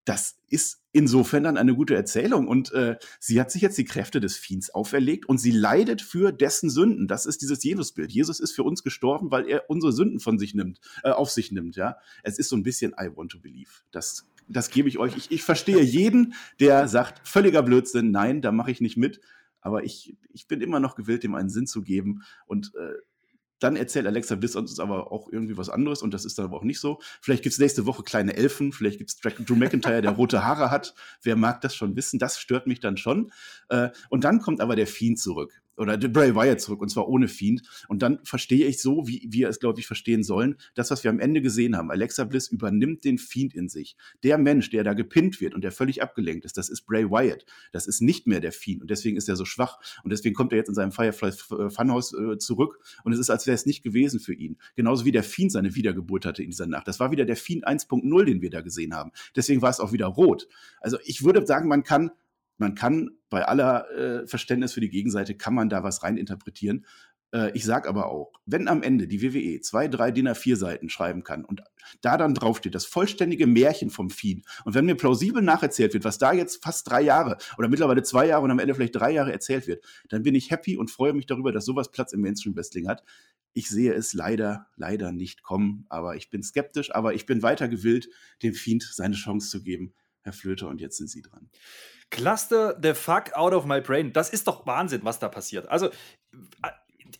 [0.06, 2.48] das ist insofern dann eine gute Erzählung.
[2.48, 6.32] Und äh, sie hat sich jetzt die Kräfte des Fiends auferlegt und sie leidet für
[6.32, 7.08] dessen Sünden.
[7.08, 8.12] Das ist dieses Jesusbild.
[8.12, 11.52] Jesus ist für uns gestorben, weil er unsere Sünden von sich nimmt, äh, auf sich
[11.52, 11.76] nimmt.
[11.76, 13.70] Ja, es ist so ein bisschen I want to believe.
[13.92, 15.16] Das, das gebe ich euch.
[15.16, 18.12] Ich, ich verstehe jeden, der sagt völliger Blödsinn.
[18.12, 19.22] Nein, da mache ich nicht mit.
[19.62, 22.24] Aber ich, ich bin immer noch gewillt, dem einen Sinn zu geben.
[22.48, 22.94] Und äh,
[23.62, 26.58] dann erzählt Alexa Bliss uns aber auch irgendwie was anderes und das ist dann aber
[26.58, 27.00] auch nicht so.
[27.22, 30.72] Vielleicht gibt es nächste Woche kleine Elfen, vielleicht gibt es Drew McIntyre, der rote Haare
[30.72, 30.94] hat.
[31.22, 32.20] Wer mag das schon wissen?
[32.20, 33.32] Das stört mich dann schon.
[33.70, 37.28] Äh, und dann kommt aber der Fiend zurück oder Bray Wyatt zurück und zwar ohne
[37.28, 37.64] Fiend.
[37.88, 41.12] Und dann verstehe ich so, wie wir es, glaube ich, verstehen sollen, das, was wir
[41.12, 41.92] am Ende gesehen haben.
[41.92, 43.96] Alexa Bliss übernimmt den Fiend in sich.
[44.24, 47.46] Der Mensch, der da gepinnt wird und der völlig abgelenkt ist, das ist Bray Wyatt.
[47.72, 50.54] Das ist nicht mehr der Fiend und deswegen ist er so schwach und deswegen kommt
[50.54, 53.66] er jetzt in seinem Firefly äh, Funhouse äh, zurück und es ist, als wäre es
[53.66, 54.58] nicht gewesen für ihn.
[54.76, 56.88] Genauso wie der Fiend seine Wiedergeburt hatte in dieser Nacht.
[56.88, 59.12] Das war wieder der Fiend 1.0, den wir da gesehen haben.
[59.36, 60.48] Deswegen war es auch wieder rot.
[60.80, 62.12] Also ich würde sagen, man kann
[62.62, 66.86] man kann bei aller äh, Verständnis für die Gegenseite, kann man da was reininterpretieren.
[67.34, 70.90] Äh, ich sage aber auch, wenn am Ende die WWE zwei, drei DIN A4 Seiten
[70.90, 71.64] schreiben kann und
[72.02, 76.20] da dann draufsteht, das vollständige Märchen vom Fiend und wenn mir plausibel nacherzählt wird, was
[76.20, 79.32] da jetzt fast drei Jahre oder mittlerweile zwei Jahre und am Ende vielleicht drei Jahre
[79.32, 82.56] erzählt wird, dann bin ich happy und freue mich darüber, dass sowas Platz im Mainstream
[82.56, 83.04] Wrestling hat.
[83.54, 87.68] Ich sehe es leider, leider nicht kommen, aber ich bin skeptisch, aber ich bin weiter
[87.68, 88.08] gewillt,
[88.44, 89.94] dem Fiend seine Chance zu geben.
[90.24, 91.50] Herr Flöter, und jetzt sind Sie dran.
[92.12, 94.14] Cluster the fuck out of my brain.
[94.14, 95.68] Das ist doch Wahnsinn, was da passiert.
[95.70, 95.90] Also,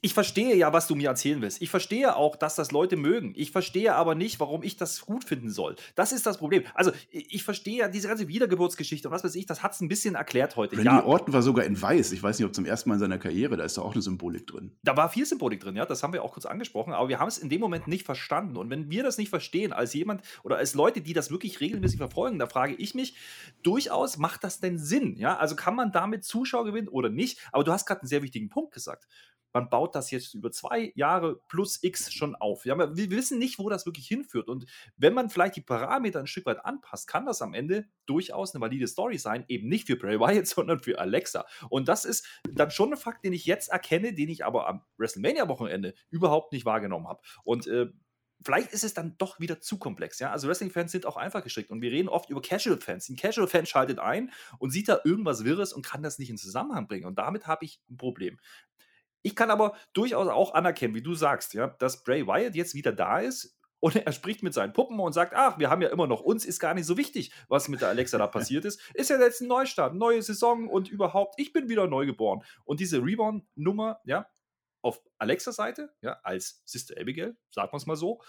[0.02, 1.62] ich verstehe ja, was du mir erzählen willst.
[1.62, 3.34] Ich verstehe auch, dass das Leute mögen.
[3.36, 5.76] Ich verstehe aber nicht, warum ich das gut finden soll.
[5.96, 6.64] Das ist das Problem.
[6.74, 9.88] Also, ich verstehe ja diese ganze Wiedergeburtsgeschichte und was weiß ich, das hat es ein
[9.88, 10.76] bisschen erklärt heute.
[10.78, 11.04] Randy ja.
[11.04, 12.12] Orton war sogar in Weiß.
[12.12, 14.02] Ich weiß nicht, ob zum ersten Mal in seiner Karriere, da ist da auch eine
[14.02, 14.72] Symbolik drin.
[14.84, 17.28] Da war viel Symbolik drin, ja, das haben wir auch kurz angesprochen, aber wir haben
[17.28, 18.58] es in dem Moment nicht verstanden.
[18.58, 21.98] Und wenn wir das nicht verstehen, als jemand oder als Leute, die das wirklich regelmäßig
[21.98, 23.16] verfolgen, da frage ich mich
[23.64, 25.16] durchaus, macht das denn Sinn?
[25.18, 27.40] Ja, also kann man damit Zuschauer gewinnen oder nicht?
[27.52, 29.08] Aber du hast gerade einen sehr wichtigen Punkt gesagt
[29.54, 32.66] man baut das jetzt über zwei Jahre plus X schon auf.
[32.66, 34.48] Ja, wir wissen nicht, wo das wirklich hinführt.
[34.48, 34.66] Und
[34.98, 38.62] wenn man vielleicht die Parameter ein Stück weit anpasst, kann das am Ende durchaus eine
[38.62, 39.46] valide Story sein.
[39.48, 41.46] Eben nicht für Bray Wyatt, sondern für Alexa.
[41.70, 44.82] Und das ist dann schon ein Fakt, den ich jetzt erkenne, den ich aber am
[44.98, 47.22] WrestleMania-Wochenende überhaupt nicht wahrgenommen habe.
[47.44, 47.88] Und äh,
[48.44, 50.20] vielleicht ist es dann doch wieder zu komplex.
[50.20, 50.32] Ja?
[50.32, 53.10] Also Wrestling-Fans sind auch einfach gestrickt und wir reden oft über Casual-Fans.
[53.10, 56.88] Ein Casual-Fan schaltet ein und sieht da irgendwas Wirres und kann das nicht in Zusammenhang
[56.88, 57.06] bringen.
[57.06, 58.40] Und damit habe ich ein Problem.
[59.24, 62.92] Ich kann aber durchaus auch anerkennen, wie du sagst, ja, dass Bray Wyatt jetzt wieder
[62.92, 66.08] da ist und er spricht mit seinen Puppen und sagt, ach, wir haben ja immer
[66.08, 68.80] noch uns, ist gar nicht so wichtig, was mit der Alexa da passiert ist.
[68.94, 72.44] Ist ja jetzt ein Neustart, neue Saison und überhaupt, ich bin wieder neu geboren.
[72.64, 74.28] Und diese Reborn-Nummer, ja,
[74.84, 78.22] auf Alexa-Seite, ja, als Sister Abigail, sagen wir es mal so,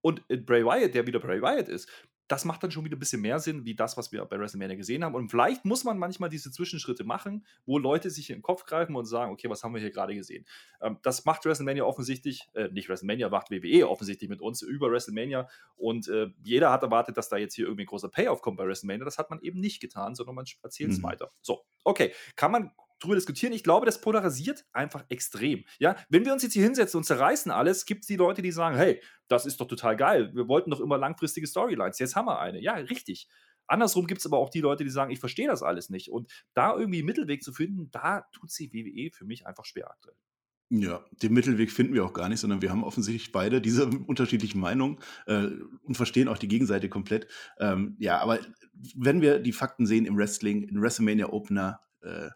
[0.00, 1.88] und Bray Wyatt, der wieder Bray Wyatt ist,
[2.34, 4.74] das macht dann schon wieder ein bisschen mehr Sinn, wie das, was wir bei WrestleMania
[4.74, 5.14] gesehen haben.
[5.14, 8.96] Und vielleicht muss man manchmal diese Zwischenschritte machen, wo Leute sich in den Kopf greifen
[8.96, 10.44] und sagen, okay, was haben wir hier gerade gesehen?
[10.80, 15.48] Ähm, das macht WrestleMania offensichtlich, äh, nicht WrestleMania, macht WWE offensichtlich mit uns über WrestleMania.
[15.76, 18.66] Und äh, jeder hat erwartet, dass da jetzt hier irgendwie ein großer Payoff kommt bei
[18.66, 19.04] WrestleMania.
[19.04, 21.04] Das hat man eben nicht getan, sondern man erzählt es mhm.
[21.04, 21.30] weiter.
[21.40, 22.12] So, okay.
[22.34, 22.72] Kann man
[23.04, 23.52] drüber diskutieren.
[23.52, 25.64] Ich glaube, das polarisiert einfach extrem.
[25.78, 28.52] Ja, wenn wir uns jetzt hier hinsetzen und zerreißen alles, gibt es die Leute, die
[28.52, 30.30] sagen, hey, das ist doch total geil.
[30.34, 31.98] Wir wollten doch immer langfristige Storylines.
[31.98, 32.60] Jetzt haben wir eine.
[32.60, 33.28] Ja, richtig.
[33.66, 36.10] Andersrum gibt es aber auch die Leute, die sagen, ich verstehe das alles nicht.
[36.10, 39.90] Und da irgendwie einen Mittelweg zu finden, da tut sie WWE für mich einfach schwer
[39.90, 40.16] aktuell.
[40.70, 44.60] Ja, den Mittelweg finden wir auch gar nicht, sondern wir haben offensichtlich beide diese unterschiedlichen
[44.60, 45.48] Meinungen äh,
[45.82, 47.28] und verstehen auch die Gegenseite komplett.
[47.58, 48.40] Ähm, ja, aber
[48.96, 52.30] wenn wir die Fakten sehen im Wrestling, in WrestleMania Opener, äh,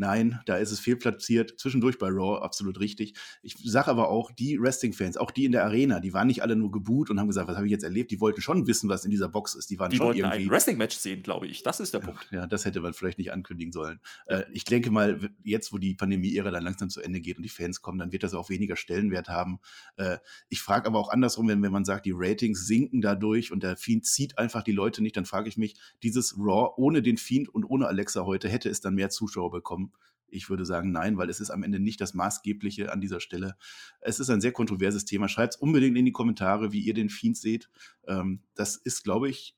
[0.00, 1.60] Nein, da ist es fehlplatziert.
[1.60, 3.12] Zwischendurch bei Raw absolut richtig.
[3.42, 6.56] Ich sage aber auch, die Wrestling-Fans, auch die in der Arena, die waren nicht alle
[6.56, 8.10] nur geboot und haben gesagt, was habe ich jetzt erlebt?
[8.10, 9.68] Die wollten schon wissen, was in dieser Box ist.
[9.68, 10.44] Die waren die schon wollten irgendwie.
[10.44, 11.62] ein Wrestling-Match sehen, glaube ich.
[11.64, 12.26] Das ist der Punkt.
[12.30, 14.00] Ja, das hätte man vielleicht nicht ankündigen sollen.
[14.24, 17.50] Äh, ich denke mal, jetzt, wo die Pandemie-Ära dann langsam zu Ende geht und die
[17.50, 19.58] Fans kommen, dann wird das auch weniger Stellenwert haben.
[19.96, 20.16] Äh,
[20.48, 23.76] ich frage aber auch andersrum, wenn, wenn man sagt, die Ratings sinken dadurch und der
[23.76, 27.50] Fiend zieht einfach die Leute nicht, dann frage ich mich, dieses Raw ohne den Fiend
[27.50, 29.89] und ohne Alexa heute, hätte es dann mehr Zuschauer bekommen?
[30.32, 33.56] Ich würde sagen, nein, weil es ist am Ende nicht das Maßgebliche an dieser Stelle.
[34.00, 35.28] Es ist ein sehr kontroverses Thema.
[35.28, 37.68] Schreibt es unbedingt in die Kommentare, wie ihr den Fiend seht.
[38.06, 39.56] Ähm, das ist, glaube ich,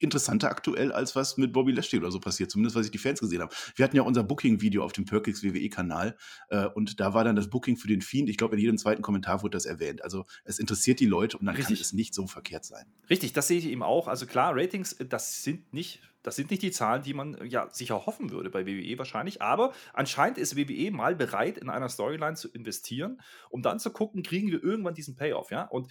[0.00, 3.20] interessanter aktuell, als was mit Bobby Lashley oder so passiert, zumindest was ich die Fans
[3.20, 3.54] gesehen habe.
[3.76, 6.16] Wir hatten ja unser Booking-Video auf dem Perkix WWE-Kanal
[6.48, 8.28] äh, und da war dann das Booking für den Fiend.
[8.28, 10.02] Ich glaube, in jedem zweiten Kommentar wurde das erwähnt.
[10.02, 11.76] Also es interessiert die Leute und dann Richtig.
[11.76, 12.86] kann es nicht so verkehrt sein.
[13.08, 14.08] Richtig, das sehe ich eben auch.
[14.08, 18.04] Also klar, Ratings, das sind nicht das sind nicht die Zahlen, die man ja sicher
[18.04, 22.48] hoffen würde bei WWE wahrscheinlich, aber anscheinend ist WWE mal bereit, in einer Storyline zu
[22.48, 25.64] investieren, um dann zu gucken, kriegen wir irgendwann diesen Payoff, ja?
[25.64, 25.90] Und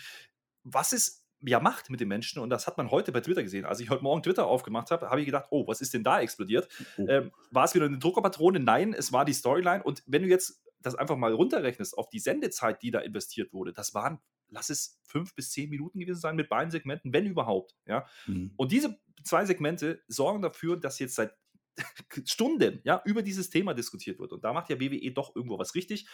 [0.64, 3.66] was es ja macht mit den Menschen, und das hat man heute bei Twitter gesehen.
[3.66, 6.20] Als ich heute Morgen Twitter aufgemacht habe, habe ich gedacht, oh, was ist denn da
[6.20, 6.68] explodiert?
[6.98, 7.08] Oh.
[7.08, 8.60] Ähm, war es wieder eine Druckerpatrone?
[8.60, 9.84] Nein, es war die Storyline.
[9.84, 13.74] Und wenn du jetzt das einfach mal runterrechnest auf die Sendezeit, die da investiert wurde,
[13.74, 14.20] das waren
[14.52, 17.76] lass es fünf bis zehn Minuten gewesen sein mit beiden Segmenten, wenn überhaupt.
[17.86, 18.06] Ja?
[18.28, 18.52] Mhm.
[18.58, 21.34] Und diese zwei Segmente sorgen dafür, dass jetzt seit
[22.26, 24.34] Stunden ja, über dieses Thema diskutiert wird.
[24.34, 26.08] Und da macht ja WWE doch irgendwo was richtig.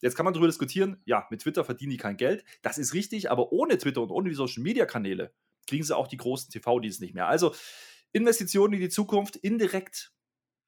[0.00, 2.44] Jetzt kann man darüber diskutieren, ja, mit Twitter verdienen die kein Geld.
[2.62, 5.32] Das ist richtig, aber ohne Twitter und ohne die Social Media Kanäle
[5.66, 7.28] kriegen sie auch die großen TV-Deals nicht mehr.
[7.28, 7.54] Also
[8.12, 10.12] Investitionen in die Zukunft, indirekt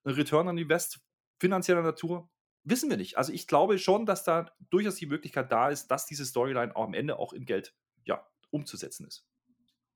[0.05, 1.01] Return on Invest,
[1.39, 2.31] finanzieller Natur,
[2.65, 3.19] wissen wir nicht.
[3.19, 6.85] Also ich glaube schon, dass da durchaus die Möglichkeit da ist, dass diese Storyline auch
[6.85, 9.27] am Ende auch in Geld ja, umzusetzen ist.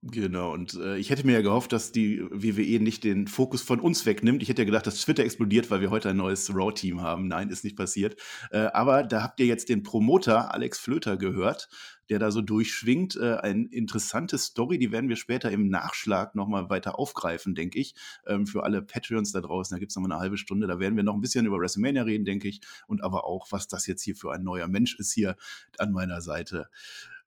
[0.03, 3.81] Genau, und äh, ich hätte mir ja gehofft, dass die WWE nicht den Fokus von
[3.81, 4.43] uns wegnimmt.
[4.43, 7.27] Ich hätte ja gedacht, dass Twitter explodiert, weil wir heute ein neues Raw-Team haben.
[7.29, 8.15] Nein, ist nicht passiert.
[8.51, 11.69] Äh, aber da habt ihr jetzt den Promoter Alex Flöter gehört,
[12.09, 13.17] der da so durchschwingt.
[13.17, 17.95] Äh, eine interessante Story, die werden wir später im Nachschlag nochmal weiter aufgreifen, denke ich.
[18.27, 20.69] Ähm, für alle Patreons da draußen, da gibt es nochmal eine halbe Stunde.
[20.69, 22.61] Da werden wir noch ein bisschen über WrestleMania reden, denke ich.
[22.87, 25.37] Und aber auch, was das jetzt hier für ein neuer Mensch ist hier
[25.79, 26.69] an meiner Seite.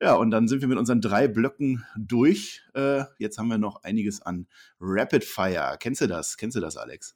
[0.02, 2.64] Ja, und dann sind wir mit unseren drei Blöcken durch.
[2.74, 4.48] Äh, jetzt haben wir noch einiges an
[4.80, 5.76] Rapid Fire.
[5.80, 6.38] Kennst du das?
[6.38, 7.16] Kennst du das, Alex?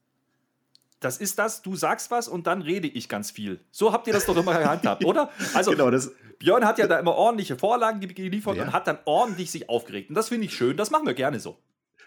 [1.00, 3.60] Das ist das, du sagst was und dann rede ich ganz viel.
[3.72, 5.30] So habt ihr das doch immer gehandhabt, oder?
[5.54, 8.63] Also, genau, das, Björn hat ja da immer ordentliche Vorlagen geliefert ja.
[8.63, 10.10] und hat dann ordentlich sich aufgeregt.
[10.10, 11.58] Und das finde ich schön, das machen wir gerne so.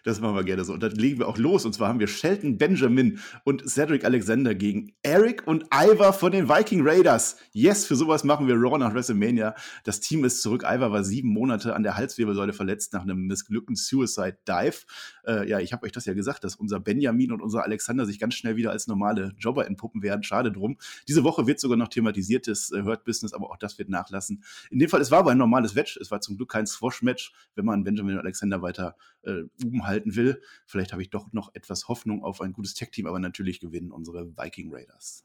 [0.06, 0.72] Das machen wir gerne so.
[0.72, 1.64] Und dann legen wir auch los.
[1.64, 6.48] Und zwar haben wir Shelton Benjamin und Cedric Alexander gegen Eric und Ivar von den
[6.48, 7.38] Viking Raiders.
[7.50, 9.56] Yes, für sowas machen wir Raw nach WrestleMania.
[9.82, 10.62] Das Team ist zurück.
[10.62, 14.76] Ivar war sieben Monate an der Halswirbelsäule verletzt nach einem missglückten Suicide Dive.
[15.26, 18.20] Äh, ja, ich habe euch das ja gesagt, dass unser Benjamin und unser Alexander sich
[18.20, 20.22] ganz schnell wieder als normale Jobber entpuppen werden.
[20.22, 20.78] Schade drum.
[21.08, 24.44] Diese Woche wird sogar noch thematisiertes äh, Hurt Business, aber auch das wird nachlassen.
[24.70, 25.96] In dem Fall, es war aber ein normales Match.
[25.96, 29.95] Es war zum Glück kein Squash-Match, wenn man Benjamin und Alexander weiter äh, oben halten
[29.96, 30.42] halten will.
[30.66, 34.36] Vielleicht habe ich doch noch etwas Hoffnung auf ein gutes Tech-Team, aber natürlich gewinnen unsere
[34.36, 35.24] Viking Raiders.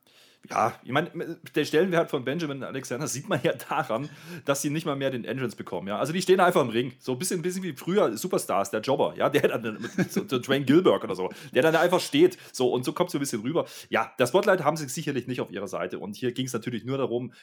[0.49, 4.10] Ja, ich meine, der Stellenwert von Benjamin Alexander sieht man ja daran,
[4.45, 5.88] dass sie nicht mal mehr den Entrance bekommen.
[5.88, 5.99] Ja?
[5.99, 6.93] Also die stehen einfach im Ring.
[6.99, 10.39] So ein bisschen, ein bisschen wie früher Superstars, der Jobber, ja, der dann so, der
[10.39, 12.38] Dwayne Gilbert oder so, der dann einfach steht.
[12.51, 13.67] So, und so kommt es so ein bisschen rüber.
[13.89, 15.99] Ja, das Spotlight haben sie sicherlich nicht auf ihrer Seite.
[15.99, 17.34] Und hier ging es natürlich nur darum,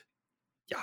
[0.68, 0.82] ja,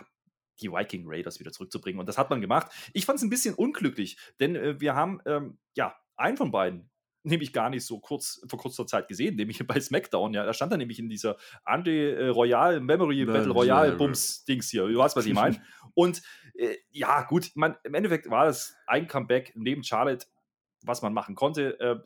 [0.62, 2.00] die Viking Raiders wieder zurückzubringen.
[2.00, 2.72] Und das hat man gemacht.
[2.94, 6.90] Ich fand es ein bisschen unglücklich, denn äh, wir haben ähm, ja einen von beiden
[7.26, 10.34] nämlich gar nicht so kurz vor kurzer Zeit gesehen, nämlich bei SmackDown.
[10.34, 14.70] Ja, da stand er nämlich in dieser Anti äh, Royal Memory Battle Royale Bums Dings
[14.70, 14.88] hier.
[14.88, 15.62] Du weißt, was ich meine.
[15.94, 16.22] Und
[16.54, 20.28] äh, ja, gut, man, im Endeffekt war das ein Comeback neben Charlotte,
[20.84, 21.80] was man machen konnte.
[21.80, 21.98] Äh,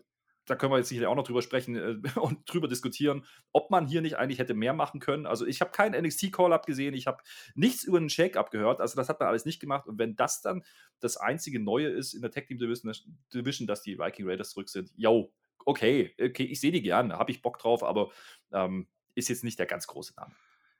[0.49, 3.87] da können wir jetzt sicherlich auch noch drüber sprechen äh, und drüber diskutieren, ob man
[3.87, 5.25] hier nicht eigentlich hätte mehr machen können.
[5.25, 7.21] Also ich habe keinen NXT-Call-Up gesehen, ich habe
[7.55, 9.87] nichts über einen Shake-Up gehört, also das hat man alles nicht gemacht.
[9.87, 10.63] Und wenn das dann
[10.99, 12.91] das einzige Neue ist in der Tech Team Division,
[13.33, 15.31] Division dass die Viking Raiders zurück sind, yo,
[15.65, 18.11] okay, okay, ich sehe die gerne, habe ich Bock drauf, aber
[18.51, 20.33] ähm, ist jetzt nicht der ganz große Name.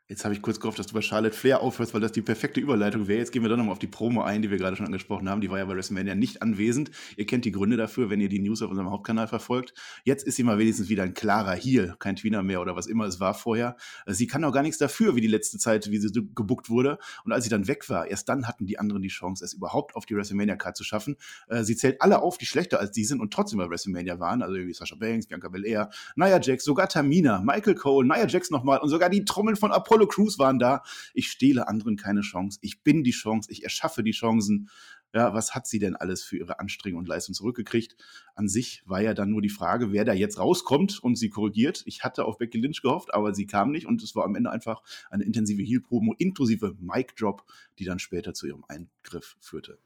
[0.10, 2.60] Jetzt habe ich kurz gehofft, dass du bei Charlotte Flair aufhörst, weil das die perfekte
[2.60, 3.20] Überleitung wäre.
[3.20, 5.40] Jetzt gehen wir dann nochmal auf die Promo ein, die wir gerade schon angesprochen haben.
[5.40, 6.90] Die war ja bei WrestleMania nicht anwesend.
[7.16, 9.76] Ihr kennt die Gründe dafür, wenn ihr die News auf unserem Hauptkanal verfolgt.
[10.06, 13.06] Jetzt ist sie mal wenigstens wieder ein klarer Heel, kein Tweener mehr oder was immer
[13.06, 13.76] es war vorher.
[14.08, 16.98] Sie kann auch gar nichts dafür, wie die letzte Zeit, wie sie gebuckt wurde.
[17.24, 19.96] Und als sie dann weg war, erst dann hatten die anderen die Chance, es überhaupt
[19.96, 21.18] auf die WrestleMania-Card zu schaffen.
[21.50, 24.42] Äh, sie zählt alle auf, die schlechter als die sind und trotzdem bei WrestleMania waren.
[24.42, 28.80] Also wie Sasha Banks, Bianca Belair, Nia Jax, sogar Tamina, Michael Cole, Nia Jax nochmal
[28.80, 30.84] und sogar die Trommeln von Apollo Crews waren da.
[31.14, 32.60] Ich stehle anderen keine Chance.
[32.62, 33.52] Ich bin die Chance.
[33.52, 34.70] Ich erschaffe die Chancen.
[35.14, 37.96] Ja, was hat sie denn alles für ihre Anstrengung und Leistung zurückgekriegt?
[38.36, 41.82] An sich war ja dann nur die Frage, wer da jetzt rauskommt und sie korrigiert.
[41.86, 44.52] Ich hatte auf Becky Lynch gehofft, aber sie kam nicht und es war am Ende
[44.52, 47.44] einfach eine intensive Heel-Promo inklusive Mic-Drop,
[47.80, 49.80] die dann später zu ihrem Eingriff führte.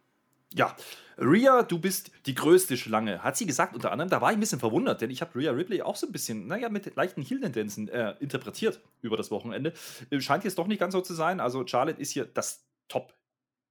[0.55, 0.75] Ja,
[1.17, 4.09] Rhea, du bist die größte Schlange, hat sie gesagt unter anderem.
[4.09, 6.47] Da war ich ein bisschen verwundert, denn ich habe Rhea Ripley auch so ein bisschen,
[6.47, 9.73] naja, mit leichten Heel-Tendenzen äh, interpretiert über das Wochenende.
[10.09, 11.39] Äh, scheint jetzt doch nicht ganz so zu sein.
[11.39, 13.13] Also Charlotte ist hier das Top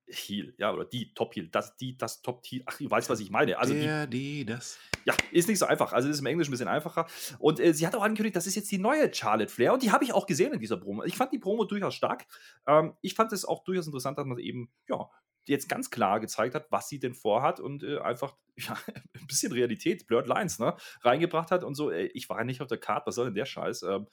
[0.07, 2.63] Heel, ja, oder die Top Heel, das, die, das Top Heel.
[2.67, 3.59] Ach, du weißt, was ich meine.
[3.59, 4.79] Also Der, die, die, das.
[5.05, 5.93] Ja, ist nicht so einfach.
[5.93, 7.07] Also ist im Englischen ein bisschen einfacher.
[7.39, 9.73] Und äh, sie hat auch angekündigt, das ist jetzt die neue Charlotte Flair.
[9.73, 11.03] Und die habe ich auch gesehen in dieser Promo.
[11.05, 12.27] Ich fand die Promo durchaus stark.
[12.67, 15.09] Ähm, ich fand es auch durchaus interessant, dass man eben, ja,
[15.47, 18.77] jetzt ganz klar gezeigt hat, was sie denn vorhat und äh, einfach ja,
[19.15, 22.69] ein bisschen Realität, Blurred Lines, ne, reingebracht hat und so, ey, ich war nicht auf
[22.69, 23.83] der Karte, was soll denn der Scheiß?
[23.83, 24.07] Ähm,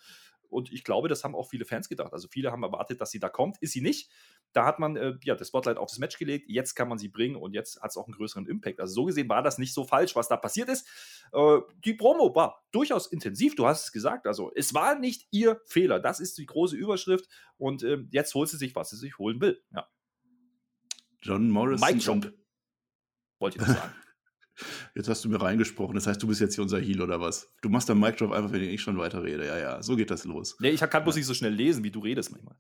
[0.50, 2.12] und ich glaube, das haben auch viele Fans gedacht.
[2.12, 3.58] Also viele haben erwartet, dass sie da kommt.
[3.62, 4.10] Ist sie nicht.
[4.52, 6.46] Da hat man äh, ja das Spotlight auf das Match gelegt.
[6.50, 8.80] Jetzt kann man sie bringen und jetzt hat es auch einen größeren Impact.
[8.80, 10.88] Also so gesehen war das nicht so falsch, was da passiert ist.
[11.34, 13.56] Äh, die Promo war durchaus intensiv.
[13.56, 14.26] Du hast es gesagt.
[14.26, 16.00] Also es war nicht ihr Fehler.
[16.00, 17.28] Das ist die große Überschrift.
[17.58, 19.62] Und äh, jetzt holt sie sich, was sie sich holen will.
[19.72, 19.88] Ja.
[21.22, 21.88] John Morrison.
[21.88, 22.34] Mike Drop.
[23.40, 23.94] Wollte ich das sagen.
[24.96, 25.96] Jetzt hast du mir reingesprochen.
[25.96, 27.50] Das heißt, du bist jetzt hier unser Heal oder was?
[27.62, 29.46] Du machst dann Mic Drop einfach, wenn ich schon weiterrede.
[29.46, 30.58] Ja, ja, so geht das los.
[30.60, 32.56] Nee, ich kann bloß nicht so schnell lesen, wie du redest manchmal.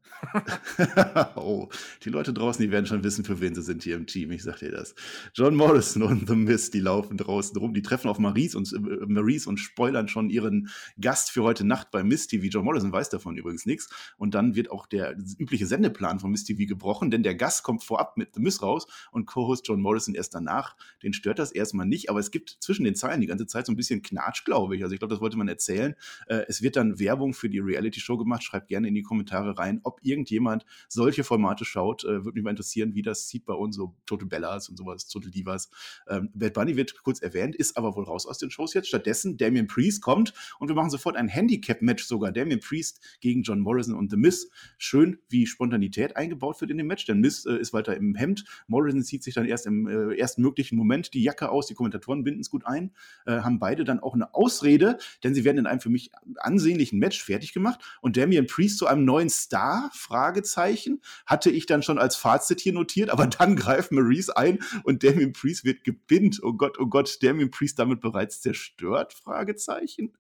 [1.36, 1.70] oh,
[2.04, 4.32] die Leute draußen, die werden schon wissen, für wen sie sind hier im Team.
[4.32, 4.96] Ich sag dir das.
[5.34, 7.74] John Morrison und The Mist, die laufen draußen rum.
[7.74, 11.92] Die treffen auf Maurice und, äh, Maurice und spoilern schon ihren Gast für heute Nacht
[11.92, 12.46] bei Mist TV.
[12.46, 13.90] John Morrison weiß davon übrigens nichts.
[14.18, 17.84] Und dann wird auch der übliche Sendeplan von Mist TV gebrochen, denn der Gast kommt
[17.84, 20.76] vorab mit The Mist raus und Co-Host John Morrison erst danach.
[21.04, 23.72] Den stört das erstmal nicht, aber es gibt zwischen den Zeilen die ganze Zeit so
[23.72, 24.84] ein bisschen Knatsch, glaube ich.
[24.84, 25.96] Also ich glaube, das wollte man erzählen.
[26.28, 28.44] Äh, es wird dann Werbung für die Reality-Show gemacht.
[28.44, 32.04] Schreibt gerne in die Kommentare rein, ob irgendjemand solche Formate schaut.
[32.04, 35.08] Äh, Würde mich mal interessieren, wie das sieht bei uns, so Total Bellas und sowas,
[35.08, 35.70] Total Divas.
[36.08, 38.88] Ähm, Bad Bunny wird kurz erwähnt, ist aber wohl raus aus den Shows jetzt.
[38.88, 42.32] Stattdessen Damien Priest kommt und wir machen sofort ein Handicap-Match sogar.
[42.32, 44.50] Damien Priest gegen John Morrison und The Miz.
[44.78, 48.46] Schön, wie Spontanität eingebaut wird in dem Match, denn Miz äh, ist weiter im Hemd.
[48.68, 51.68] Morrison zieht sich dann erst im äh, ersten möglichen Moment die Jacke aus.
[51.68, 52.92] Die Kommentatoren binden es gut ein,
[53.26, 57.00] äh, haben beide dann auch eine Ausrede, denn sie werden in einem für mich ansehnlichen
[57.00, 57.80] Match fertig gemacht.
[58.02, 59.90] Und Damien Priest zu einem neuen Star?
[59.94, 61.02] Fragezeichen.
[61.26, 65.32] Hatte ich dann schon als Fazit hier notiert, aber dann greift Maurice ein und Damien
[65.32, 66.42] Priest wird gebinnt.
[66.44, 69.14] Oh Gott, oh Gott, Damien Priest damit bereits zerstört?
[69.14, 70.12] Fragezeichen.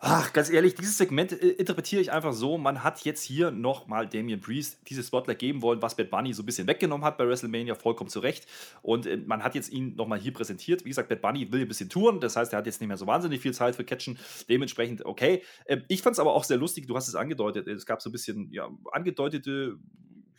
[0.00, 4.08] Ach, ganz ehrlich, dieses Segment äh, interpretiere ich einfach so, man hat jetzt hier nochmal
[4.08, 7.26] Damien Priest dieses Spotlight geben wollen, was Bad Bunny so ein bisschen weggenommen hat bei
[7.26, 8.46] WrestleMania, vollkommen zu Recht.
[8.82, 10.84] Und äh, man hat jetzt ihn nochmal hier präsentiert.
[10.84, 12.96] Wie gesagt, Bad Bunny will ein bisschen touren, das heißt, er hat jetzt nicht mehr
[12.96, 14.18] so wahnsinnig viel Zeit für Catchen.
[14.48, 15.42] Dementsprechend, okay.
[15.64, 18.08] Äh, ich fand es aber auch sehr lustig, du hast es angedeutet, es gab so
[18.08, 19.78] ein bisschen ja, angedeutete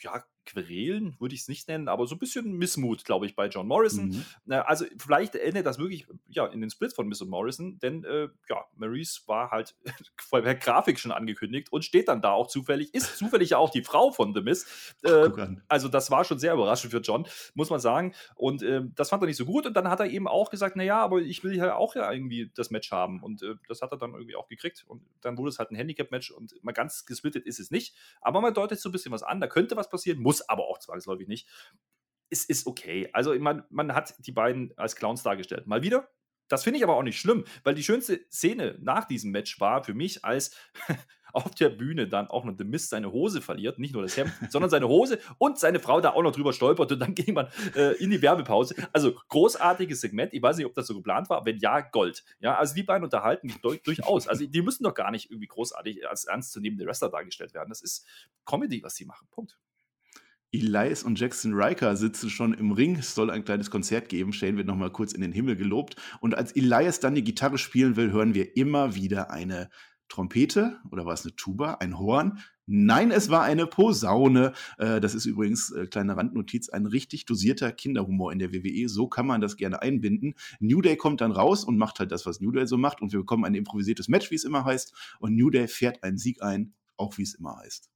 [0.01, 3.47] ja, Querelen würde ich es nicht nennen, aber so ein bisschen Missmut, glaube ich, bei
[3.47, 4.09] John Morrison.
[4.09, 4.53] Mhm.
[4.65, 8.29] also vielleicht endet das wirklich ja, in den Split von Miss und Morrison, denn äh,
[8.49, 9.75] ja, Maurice war halt
[10.17, 13.69] vor der Grafik schon angekündigt und steht dann da auch zufällig, ist zufällig ja auch
[13.69, 14.95] die Frau von The Miss.
[15.03, 15.29] Äh,
[15.67, 18.13] also das war schon sehr überraschend für John, muss man sagen.
[18.35, 20.75] Und äh, das fand er nicht so gut und dann hat er eben auch gesagt,
[20.75, 23.91] naja, aber ich will ja auch ja irgendwie das Match haben und äh, das hat
[23.91, 27.05] er dann irgendwie auch gekriegt und dann wurde es halt ein Handicap-Match und mal ganz
[27.05, 29.89] gesplittet ist es nicht, aber man deutet so ein bisschen was an, da könnte was
[29.89, 31.47] passieren, muss aber auch zwangsläufig nicht.
[32.29, 33.09] Es ist okay.
[33.13, 35.67] Also man, man hat die beiden als Clowns dargestellt.
[35.67, 36.09] Mal wieder.
[36.49, 39.83] Das finde ich aber auch nicht schlimm, weil die schönste Szene nach diesem Match war
[39.83, 40.55] für mich, als
[41.33, 44.33] auf der Bühne dann auch noch The Mist seine Hose verliert, nicht nur das Hemd,
[44.49, 47.47] sondern seine Hose und seine Frau da auch noch drüber stolpert und dann ging man
[47.75, 48.75] äh, in die Werbepause.
[48.93, 50.33] Also großartiges Segment.
[50.33, 51.45] Ich weiß nicht, ob das so geplant war.
[51.45, 52.23] Wenn ja, Gold.
[52.39, 54.27] Ja, also die beiden unterhalten mich durch, durchaus.
[54.27, 57.69] Also die müssen doch gar nicht irgendwie großartig als ernstzunehmende Wrestler dargestellt werden.
[57.69, 58.07] Das ist
[58.45, 59.27] Comedy, was sie machen.
[59.29, 59.59] Punkt.
[60.51, 62.95] Elias und Jackson Riker sitzen schon im Ring.
[62.95, 64.33] Es soll ein kleines Konzert geben.
[64.33, 65.95] Shane wird nochmal kurz in den Himmel gelobt.
[66.21, 69.69] Und als Elias dann die Gitarre spielen will, hören wir immer wieder eine
[70.07, 72.39] Trompete oder war es eine Tuba, ein Horn?
[72.65, 74.53] Nein, es war eine Posaune.
[74.77, 78.89] Äh, das ist übrigens, äh, kleine Randnotiz, ein richtig dosierter Kinderhumor in der WWE.
[78.89, 80.35] So kann man das gerne einbinden.
[80.59, 83.01] New Day kommt dann raus und macht halt das, was New Day so macht.
[83.01, 84.93] Und wir bekommen ein improvisiertes Match, wie es immer heißt.
[85.19, 87.89] Und New Day fährt einen Sieg ein, auch wie es immer heißt.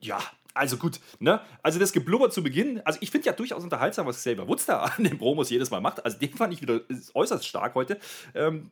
[0.00, 0.20] Ja,
[0.58, 1.40] also gut, ne?
[1.62, 4.80] Also das Geblubber zu Beginn, also ich finde ja durchaus unterhaltsam, was Xavier Woods da
[4.82, 6.04] an den Promos jedes Mal macht.
[6.04, 6.80] Also den fand ich wieder
[7.14, 7.98] äußerst stark heute.
[8.34, 8.70] Ähm,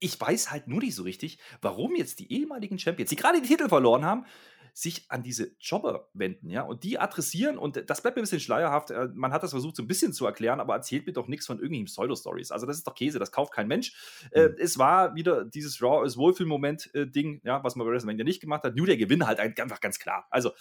[0.00, 3.46] ich weiß halt nur nicht so richtig, warum jetzt die ehemaligen Champions, die gerade die
[3.46, 4.24] Titel verloren haben,
[4.72, 8.40] sich an diese Jobber wenden, ja, und die adressieren und das bleibt mir ein bisschen
[8.40, 8.90] schleierhaft.
[8.90, 11.46] Äh, man hat das versucht, so ein bisschen zu erklären, aber erzählt mir doch nichts
[11.46, 12.50] von irgendwelchen Pseudo-Stories.
[12.50, 13.92] Also, das ist doch Käse, das kauft kein Mensch.
[14.34, 14.54] Mhm.
[14.58, 18.64] es war wieder dieses Raw ist Wohlfühlmoment-Ding, äh, ja, was man bei WrestleMania nicht gemacht
[18.64, 18.76] hat.
[18.76, 20.26] New der Gewinn halt einfach ganz klar.
[20.30, 20.52] Also,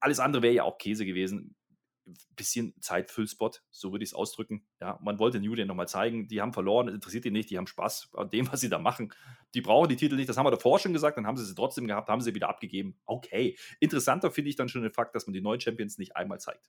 [0.00, 1.54] alles andere wäre ja auch Käse gewesen
[2.36, 4.66] bisschen Zeitfüllspot, so würde ich es ausdrücken.
[4.80, 7.66] Ja, man wollte New Day nochmal zeigen, die haben verloren, interessiert die nicht, die haben
[7.66, 9.12] Spaß an dem, was sie da machen.
[9.54, 11.54] Die brauchen die Titel nicht, das haben wir davor schon gesagt, dann haben sie sie
[11.54, 12.98] trotzdem gehabt, haben sie wieder abgegeben.
[13.04, 13.56] Okay.
[13.80, 16.68] Interessanter finde ich dann schon den Fakt, dass man die neuen Champions nicht einmal zeigt.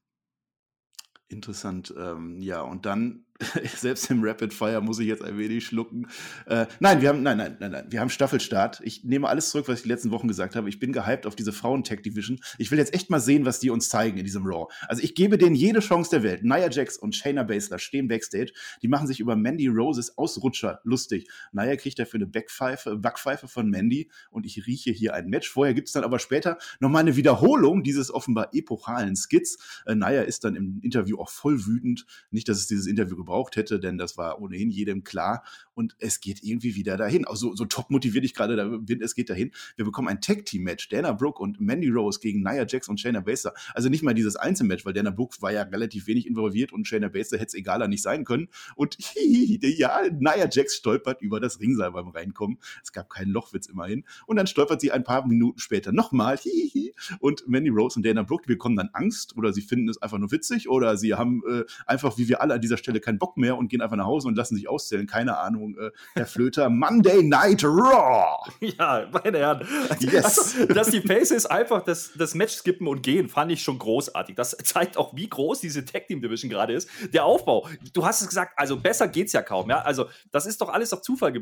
[1.31, 3.25] Interessant, ähm, ja, und dann
[3.75, 6.07] selbst im Rapid Fire muss ich jetzt ein wenig schlucken.
[6.45, 8.81] Äh, nein, wir haben, nein, nein, nein, nein, wir haben Staffelstart.
[8.83, 10.69] Ich nehme alles zurück, was ich die letzten Wochen gesagt habe.
[10.69, 12.39] Ich bin gehypt auf diese Frauen-Tech-Division.
[12.57, 14.71] Ich will jetzt echt mal sehen, was die uns zeigen in diesem Raw.
[14.87, 16.43] Also ich gebe denen jede Chance der Welt.
[16.43, 18.53] Nia Jax und Shayna Baszler stehen Backstage.
[18.81, 21.29] Die machen sich über Mandy Roses Ausrutscher lustig.
[21.51, 25.49] Nia kriegt dafür eine Backpfeife, Backpfeife von Mandy und ich rieche hier ein Match.
[25.49, 29.81] Vorher gibt es dann aber später nochmal eine Wiederholung dieses offenbar epochalen Skits.
[29.85, 32.05] Äh, Nia ist dann im Interview auch voll wütend.
[32.31, 35.43] Nicht, dass es dieses Interview gebraucht hätte, denn das war ohnehin jedem klar.
[35.73, 37.25] Und es geht irgendwie wieder dahin.
[37.25, 39.51] Also so top motiviert ich gerade da bin, es geht dahin.
[39.75, 40.89] Wir bekommen ein Tag-Team-Match.
[40.89, 43.53] Dana Brooke und Mandy Rose gegen Nia Jax und Shayna Baszler.
[43.73, 47.09] Also nicht mal dieses Einzelmatch, weil Dana Brooke war ja relativ wenig involviert und Shayna
[47.09, 48.49] Baszler hätte es egaler nicht sein können.
[48.75, 48.97] Und
[49.61, 52.57] ja, Nia Jax stolpert über das Ringseil beim Reinkommen.
[52.83, 54.03] Es gab keinen Lochwitz immerhin.
[54.25, 56.39] Und dann stolpert sie ein paar Minuten später nochmal.
[57.19, 60.31] Und Mandy Rose und Dana Brooke bekommen dann Angst oder sie finden es einfach nur
[60.31, 63.57] witzig oder sie haben äh, einfach, wie wir alle an dieser Stelle, keinen Bock mehr
[63.57, 65.07] und gehen einfach nach Hause und lassen sich auszählen.
[65.07, 66.69] Keine Ahnung, äh, Herr Flöter.
[66.81, 68.37] Monday Night Raw!
[68.59, 69.67] Ja, meine Herren.
[70.01, 70.55] Yes.
[70.55, 74.35] Also, dass die Faces einfach das, das Match skippen und gehen, fand ich schon großartig.
[74.35, 76.89] Das zeigt auch, wie groß diese Tag Team Division gerade ist.
[77.13, 79.69] Der Aufbau, du hast es gesagt, also besser geht's ja kaum.
[79.69, 79.81] Ja?
[79.81, 81.33] Also, das ist doch alles auf Zufall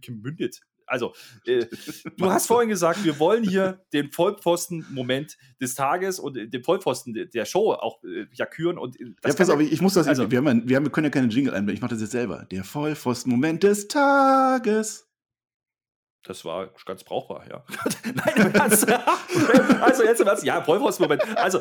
[0.00, 1.14] gemündet Also,
[1.46, 1.66] äh,
[2.16, 7.44] du hast vorhin gesagt, wir wollen hier den Vollpfosten-Moment des Tages und den Vollpfosten der
[7.44, 8.78] Show auch äh, ja küren.
[8.78, 11.10] Und ja, pass auf, ich muss das, also, wir, haben, wir, haben, wir können ja
[11.10, 12.46] keine Jingle einblenden, ich mache das jetzt selber.
[12.50, 15.11] Der Vollpfosten-Moment des Tages.
[16.24, 17.64] Das war ganz brauchbar, ja.
[18.14, 18.86] Nein, also,
[19.80, 21.36] also jetzt im Ernst, ja, Vollfaust-Moment.
[21.36, 21.60] Also,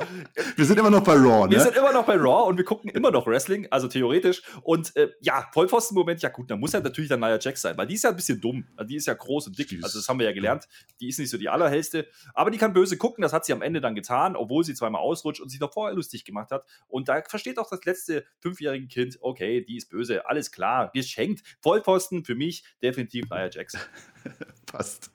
[0.55, 1.55] wir sind immer noch bei Raw, ne?
[1.55, 4.43] Wir sind immer noch bei Raw und wir gucken immer noch Wrestling, also theoretisch.
[4.61, 7.87] Und äh, ja, Vollpfosten-Moment, ja gut, dann muss ja natürlich dann Nia Jax sein, weil
[7.87, 8.67] die ist ja ein bisschen dumm.
[8.85, 10.67] Die ist ja groß und dick, also das haben wir ja gelernt.
[10.99, 13.63] Die ist nicht so die allerhellste, aber die kann böse gucken, das hat sie am
[13.63, 16.65] Ende dann getan, obwohl sie zweimal ausrutscht und sich noch vorher lustig gemacht hat.
[16.87, 21.41] Und da versteht auch das letzte fünfjährige Kind, okay, die ist böse, alles klar, geschenkt.
[21.61, 23.75] Vollpfosten für mich definitiv Nia Jax.
[24.65, 25.11] Passt.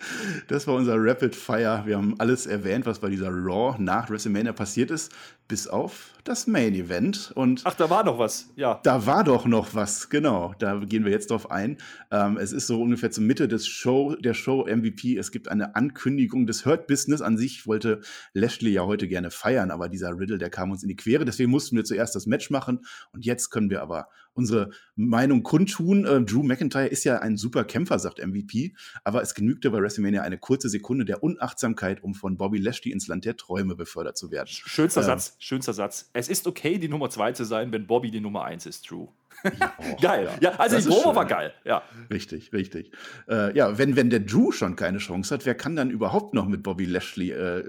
[0.48, 1.82] Das war unser Rapid Fire.
[1.86, 5.12] Wir haben alles erwähnt, was bei dieser Raw nach WrestleMania passiert ist
[5.48, 7.32] bis auf das Main Event.
[7.34, 8.80] Und Ach, da war noch was, ja.
[8.82, 10.54] Da war doch noch was, genau.
[10.58, 11.78] Da gehen wir jetzt drauf ein.
[12.10, 15.16] Ähm, es ist so ungefähr zur Mitte des Show, der Show MVP.
[15.16, 17.66] Es gibt eine Ankündigung des Hurt Business an sich.
[17.66, 18.00] Wollte
[18.32, 21.24] Lashley ja heute gerne feiern, aber dieser Riddle, der kam uns in die Quere.
[21.24, 22.84] Deswegen mussten wir zuerst das Match machen.
[23.12, 26.04] Und jetzt können wir aber unsere Meinung kundtun.
[26.04, 28.74] Äh, Drew McIntyre ist ja ein super Kämpfer, sagt MVP.
[29.04, 33.08] Aber es genügte bei WrestleMania eine kurze Sekunde der Unachtsamkeit, um von Bobby Lashley ins
[33.08, 34.48] Land der Träume befördert zu werden.
[34.48, 36.10] Schönster ähm, Satz schönster Satz.
[36.12, 39.08] Es ist okay, die Nummer zwei zu sein, wenn Bobby die Nummer eins ist, True.
[39.44, 40.28] Oh, geil.
[40.40, 41.52] Ja, also die Promo war geil.
[41.64, 41.82] Ja.
[42.10, 42.92] Richtig, richtig.
[43.28, 46.46] Äh, ja, wenn, wenn der Drew schon keine Chance hat, wer kann dann überhaupt noch
[46.46, 47.60] mit Bobby Lashley äh,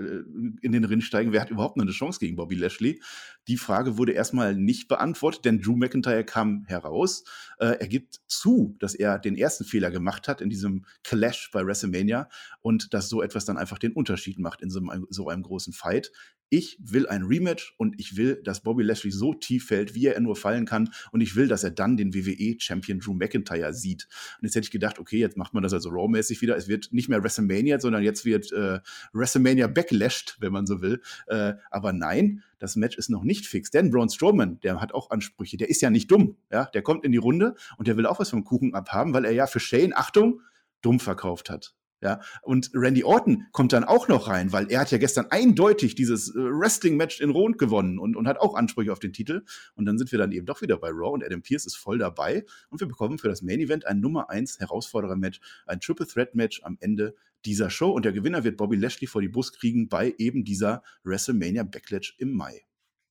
[0.61, 1.31] in den Ring steigen?
[1.31, 3.01] Wer hat überhaupt noch eine Chance gegen Bobby Lashley?
[3.47, 7.23] Die Frage wurde erstmal nicht beantwortet, denn Drew McIntyre kam heraus.
[7.59, 11.65] Äh, er gibt zu, dass er den ersten Fehler gemacht hat in diesem Clash bei
[11.65, 12.29] WrestleMania
[12.61, 15.73] und dass so etwas dann einfach den Unterschied macht in so einem, so einem großen
[15.73, 16.11] Fight
[16.49, 20.19] ich will ein Rematch und ich will, dass Bobby Lashley so tief fällt, wie er
[20.19, 20.89] nur fallen kann.
[21.11, 24.07] Und ich will, dass er dann den WWE-Champion Drew McIntyre sieht.
[24.39, 26.55] Und jetzt hätte ich gedacht, okay, jetzt macht man das also Raw-mäßig wieder.
[26.55, 28.79] Es wird nicht mehr WrestleMania, sondern jetzt wird äh,
[29.13, 31.01] WrestleMania backlashed, wenn man so will.
[31.27, 33.71] Äh, aber nein, das Match ist noch nicht fix.
[33.71, 35.57] Denn Braun Strowman, der hat auch Ansprüche.
[35.57, 36.37] Der ist ja nicht dumm.
[36.51, 36.65] Ja?
[36.65, 39.31] Der kommt in die Runde und der will auch was vom Kuchen abhaben, weil er
[39.31, 40.41] ja für Shane, Achtung,
[40.81, 41.75] dumm verkauft hat.
[41.99, 45.95] Ja, und Randy Orton kommt dann auch noch rein, weil er hat ja gestern eindeutig
[45.95, 49.43] dieses äh, Wrestling-Match in Rond gewonnen und, und hat auch Ansprüche auf den Titel.
[49.73, 51.97] Und dann sind wir dann eben doch wieder bei Raw und Adam Pierce ist voll
[51.97, 52.45] dabei.
[52.69, 56.77] Und wir bekommen für das Main Event ein Nummer 1 Herausforderer-Match, ein Triple Threat-Match am
[56.79, 57.89] Ende dieser Show.
[57.89, 62.15] Und der Gewinner wird Bobby Lashley vor die Brust kriegen bei eben dieser WrestleMania Backlash
[62.19, 62.61] im Mai.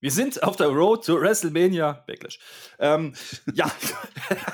[0.01, 2.39] Wir sind auf der Road to WrestleMania Backlash.
[2.79, 3.15] Ähm,
[3.55, 3.71] ja,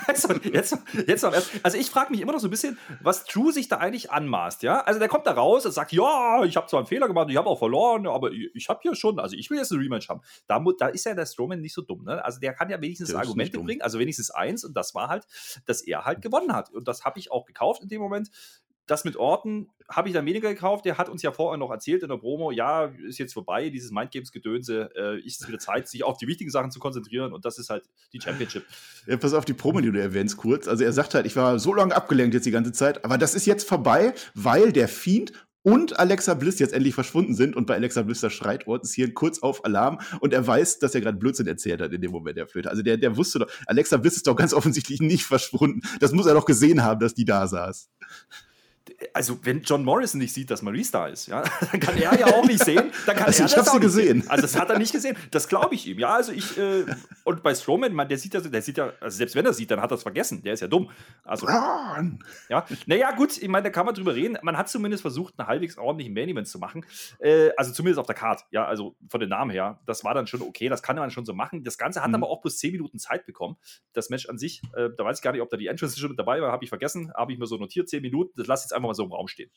[0.07, 3.51] also jetzt, jetzt noch, also ich frage mich immer noch so ein bisschen, was True
[3.51, 4.79] sich da eigentlich anmaßt, ja?
[4.81, 7.35] Also der kommt da raus und sagt, ja, ich habe zwar einen Fehler gemacht, ich
[7.35, 10.07] habe auch verloren, aber ich, ich habe hier schon, also ich will jetzt ein Rematch
[10.07, 10.21] haben.
[10.47, 12.23] Da, da ist ja der Strowman nicht so dumm, ne?
[12.23, 15.25] Also der kann ja wenigstens Argumente bringen, also wenigstens eins und das war halt,
[15.65, 18.29] dass er halt gewonnen hat und das habe ich auch gekauft in dem Moment
[18.87, 20.85] das mit Orten habe ich dann weniger gekauft.
[20.85, 23.91] Der hat uns ja vorher noch erzählt in der Promo, ja, ist jetzt vorbei, dieses
[23.91, 27.57] Mindgames-Gedönse, äh, ist es wieder Zeit, sich auf die wichtigen Sachen zu konzentrieren und das
[27.57, 28.65] ist halt die Championship.
[29.07, 30.67] Ja, pass auf die Promo, die du erwähnst, kurz.
[30.67, 33.35] Also er sagt halt, ich war so lange abgelenkt jetzt die ganze Zeit, aber das
[33.35, 37.75] ist jetzt vorbei, weil der Fiend und Alexa Bliss jetzt endlich verschwunden sind und bei
[37.75, 41.17] Alexa Bliss da schreit Ortens hier kurz auf Alarm und er weiß, dass er gerade
[41.17, 42.69] Blödsinn erzählt hat in dem Moment der Flöte.
[42.69, 45.81] Also der, der wusste doch, Alexa Bliss ist doch ganz offensichtlich nicht verschwunden.
[46.01, 47.89] Das muss er doch gesehen haben, dass die da saß
[49.13, 52.27] also wenn John Morrison nicht sieht, dass Maurice da ist, ja, dann kann er ja
[52.27, 52.91] auch nicht sehen.
[53.05, 54.21] Dann kann also er ich habe sie gesehen.
[54.21, 54.29] Sehen.
[54.29, 55.15] Also das hat er nicht gesehen.
[55.31, 55.99] Das glaube ich ihm.
[55.99, 56.85] Ja, also ich äh,
[57.23, 59.71] und bei Strowman, man, der sieht ja, der sieht ja, also selbst wenn er sieht,
[59.71, 60.41] dann hat er es vergessen.
[60.43, 60.89] Der ist ja dumm.
[61.23, 62.19] Also Run.
[62.49, 64.37] ja, naja gut, ich meine, da kann man drüber reden.
[64.41, 66.85] Man hat zumindest versucht, einen halbwegs ordentlichen Main Event zu machen.
[67.19, 68.43] Äh, also zumindest auf der Card.
[68.51, 70.69] Ja, also von den Namen her, das war dann schon okay.
[70.69, 71.63] Das kann man schon so machen.
[71.63, 72.15] Das Ganze hat mhm.
[72.15, 73.57] aber auch bloß 10 Minuten Zeit bekommen.
[73.93, 76.09] Das Match an sich, äh, da weiß ich gar nicht, ob da die Entrance schon
[76.09, 77.13] mit dabei war, habe ich vergessen.
[77.15, 78.33] Habe ich mir so notiert, 10 Minuten.
[78.35, 79.51] Das lasse ich jetzt einfach mal so im Raum stehen.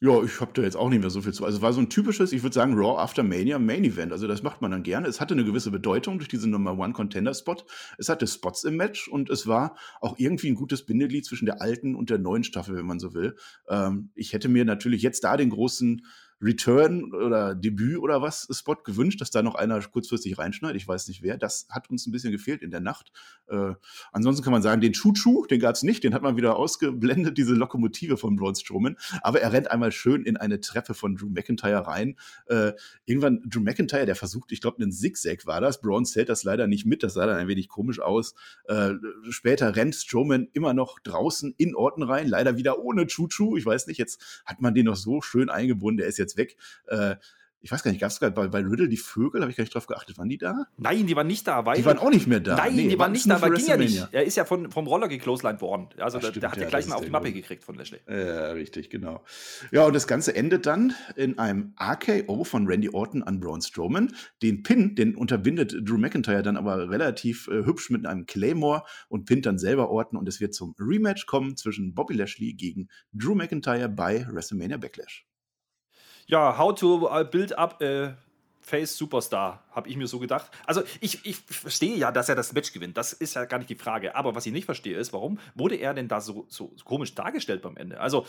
[0.00, 1.44] Ja, ich habe da jetzt auch nicht mehr so viel zu.
[1.44, 4.12] Also war so ein typisches, ich würde sagen, Raw After Mania Main Event.
[4.12, 5.08] Also das macht man dann gerne.
[5.08, 7.56] Es hatte eine gewisse Bedeutung durch diesen Number One Contender Spot.
[7.98, 11.60] Es hatte Spots im Match und es war auch irgendwie ein gutes Bindeglied zwischen der
[11.60, 13.34] alten und der neuen Staffel, wenn man so will.
[13.68, 16.02] Ähm, ich hätte mir natürlich jetzt da den großen
[16.40, 20.80] Return oder Debüt oder was Spot gewünscht, dass da noch einer kurzfristig reinschneidet.
[20.80, 21.36] Ich weiß nicht wer.
[21.36, 23.10] Das hat uns ein bisschen gefehlt in der Nacht.
[23.48, 23.74] Äh,
[24.12, 26.04] ansonsten kann man sagen, den Chuchu, den gab es nicht.
[26.04, 28.96] Den hat man wieder ausgeblendet, diese Lokomotive von Braun Strowman.
[29.22, 32.16] Aber er rennt einmal schön in eine Treppe von Drew McIntyre rein.
[32.46, 32.72] Äh,
[33.04, 35.80] irgendwann Drew McIntyre, der versucht, ich glaube, einen Zigzag war das.
[35.80, 37.02] Braun zählt das leider nicht mit.
[37.02, 38.34] Das sah dann ein wenig komisch aus.
[38.64, 38.94] Äh,
[39.30, 42.28] später rennt Strowman immer noch draußen in Orten rein.
[42.28, 43.56] Leider wieder ohne Chuchu.
[43.56, 45.98] Ich weiß nicht, jetzt hat man den noch so schön eingebunden.
[45.98, 46.56] Der ist jetzt jetzt weg.
[46.86, 47.16] Äh,
[47.60, 49.40] ich weiß gar nicht, gab es bei, bei Riddle die Vögel?
[49.40, 50.16] Habe ich gar nicht drauf geachtet.
[50.16, 50.66] Waren die da?
[50.76, 51.66] Nein, die waren nicht da.
[51.66, 52.56] Weil, die waren auch nicht mehr da.
[52.56, 54.06] Nein, nee, die waren nicht da, aber ging ja nicht.
[54.12, 55.88] Er ist ja von, vom Roller gecloselined worden.
[55.98, 57.98] Also, Ach, der hat ja, ja gleich mal auf die Mappe gekriegt von Lashley.
[58.08, 59.24] Ja, richtig, genau.
[59.72, 64.14] Ja, und das Ganze endet dann in einem RKO von Randy Orton an Braun Strowman.
[64.40, 69.24] Den Pin, den unterbindet Drew McIntyre dann aber relativ äh, hübsch mit einem Claymore und
[69.24, 70.18] pinnt dann selber Orton.
[70.18, 75.27] Und es wird zum Rematch kommen zwischen Bobby Lashley gegen Drew McIntyre bei WrestleMania Backlash.
[76.28, 78.14] Ja, how to uh, build up a
[78.60, 80.50] Face Superstar, habe ich mir so gedacht.
[80.66, 82.98] Also ich, ich verstehe ja, dass er das Match gewinnt.
[82.98, 84.14] Das ist ja gar nicht die Frage.
[84.14, 87.62] Aber was ich nicht verstehe, ist, warum wurde er denn da so, so komisch dargestellt
[87.62, 87.98] beim Ende?
[87.98, 88.26] Also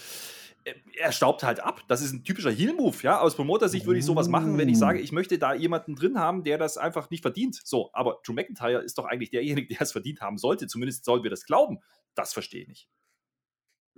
[0.63, 1.81] äh, er staubt halt ab.
[1.89, 2.95] Das ist ein typischer Heel-Move.
[3.01, 3.19] Ja?
[3.19, 6.45] Aus Promoter-Sicht würde ich sowas machen, wenn ich sage, ich möchte da jemanden drin haben,
[6.45, 7.59] der das einfach nicht verdient.
[7.61, 10.67] So, aber Drew McIntyre ist doch eigentlich derjenige, der es verdient haben sollte.
[10.67, 11.79] Zumindest sollen wir das glauben.
[12.15, 12.89] Das verstehe ich nicht.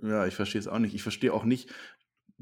[0.02, 0.94] Ja, ich verstehe es auch nicht.
[0.94, 1.72] Ich verstehe auch nicht,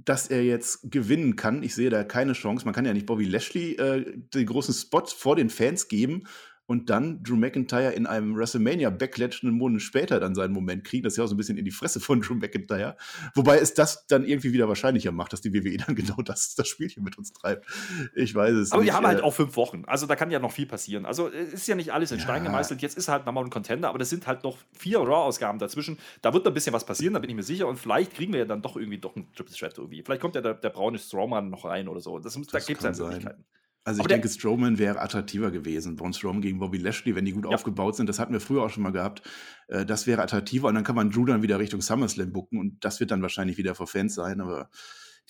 [0.05, 1.62] dass er jetzt gewinnen kann.
[1.62, 2.64] Ich sehe da keine Chance.
[2.64, 6.24] Man kann ja nicht Bobby Lashley äh, den großen Spot vor den Fans geben
[6.71, 11.03] und dann Drew McIntyre in einem WrestleMania Backlash einen Monat später dann seinen Moment kriegen.
[11.03, 12.97] Das ist ja auch so ein bisschen in die Fresse von Drew McIntyre.
[13.35, 16.68] Wobei es das dann irgendwie wieder wahrscheinlicher macht, dass die WWE dann genau das, das
[16.68, 17.66] Spielchen mit uns treibt.
[18.14, 18.93] Ich weiß es Aber nicht.
[18.93, 19.83] Aber wir haben halt auch fünf Wochen.
[19.89, 21.07] Also da kann ja noch viel passieren.
[21.07, 22.51] Also es ist ja nicht alles in Stein ja.
[22.51, 22.81] gemeißelt.
[22.83, 25.99] Jetzt ist halt nochmal ein Contender, aber das sind halt noch vier Raw-Ausgaben dazwischen.
[26.23, 27.66] Da wird ein bisschen was passieren, da bin ich mir sicher.
[27.66, 30.05] Und vielleicht kriegen wir ja dann doch irgendwie doch einen Triple Threat irgendwie.
[30.05, 32.21] Vielleicht kommt ja der, der braune Strowman noch rein oder so.
[32.21, 33.45] Das, das da gibt es halt Möglichkeiten.
[33.91, 35.97] Also ich denke, Strowman wäre attraktiver gewesen.
[35.97, 37.51] Braun Strowman gegen Bobby Lashley, wenn die gut ja.
[37.51, 38.09] aufgebaut sind.
[38.09, 39.22] Das hatten wir früher auch schon mal gehabt.
[39.66, 42.84] Äh, das wäre attraktiver und dann kann man Drew dann wieder Richtung SummerSlam bucken und
[42.84, 44.70] das wird dann wahrscheinlich wieder für Fans sein, aber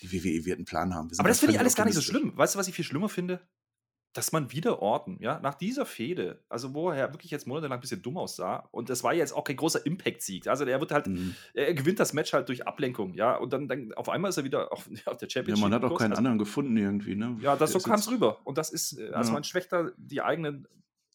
[0.01, 1.09] die WWE wird einen Plan haben.
[1.17, 2.33] Aber das finde ich alles gar nicht so schlimm.
[2.35, 3.41] Weißt du, was ich viel schlimmer finde?
[4.13, 7.81] Dass man wieder Orten, ja, nach dieser Fehde, also wo er wirklich jetzt monatelang ein
[7.81, 10.47] bisschen dumm aussah, und das war jetzt auch kein großer Impact-Sieg.
[10.47, 11.35] Also er wird halt, mhm.
[11.53, 14.43] er gewinnt das Match halt durch Ablenkung, ja, und dann, dann auf einmal ist er
[14.43, 15.63] wieder auf, auf der Championship.
[15.63, 17.37] Ja, man hat auch keinen also, anderen gefunden irgendwie, ne?
[17.41, 18.39] Ja, das, so kam es rüber.
[18.43, 19.33] Und das ist, äh, also ja.
[19.33, 20.67] man schwächt da die eigenen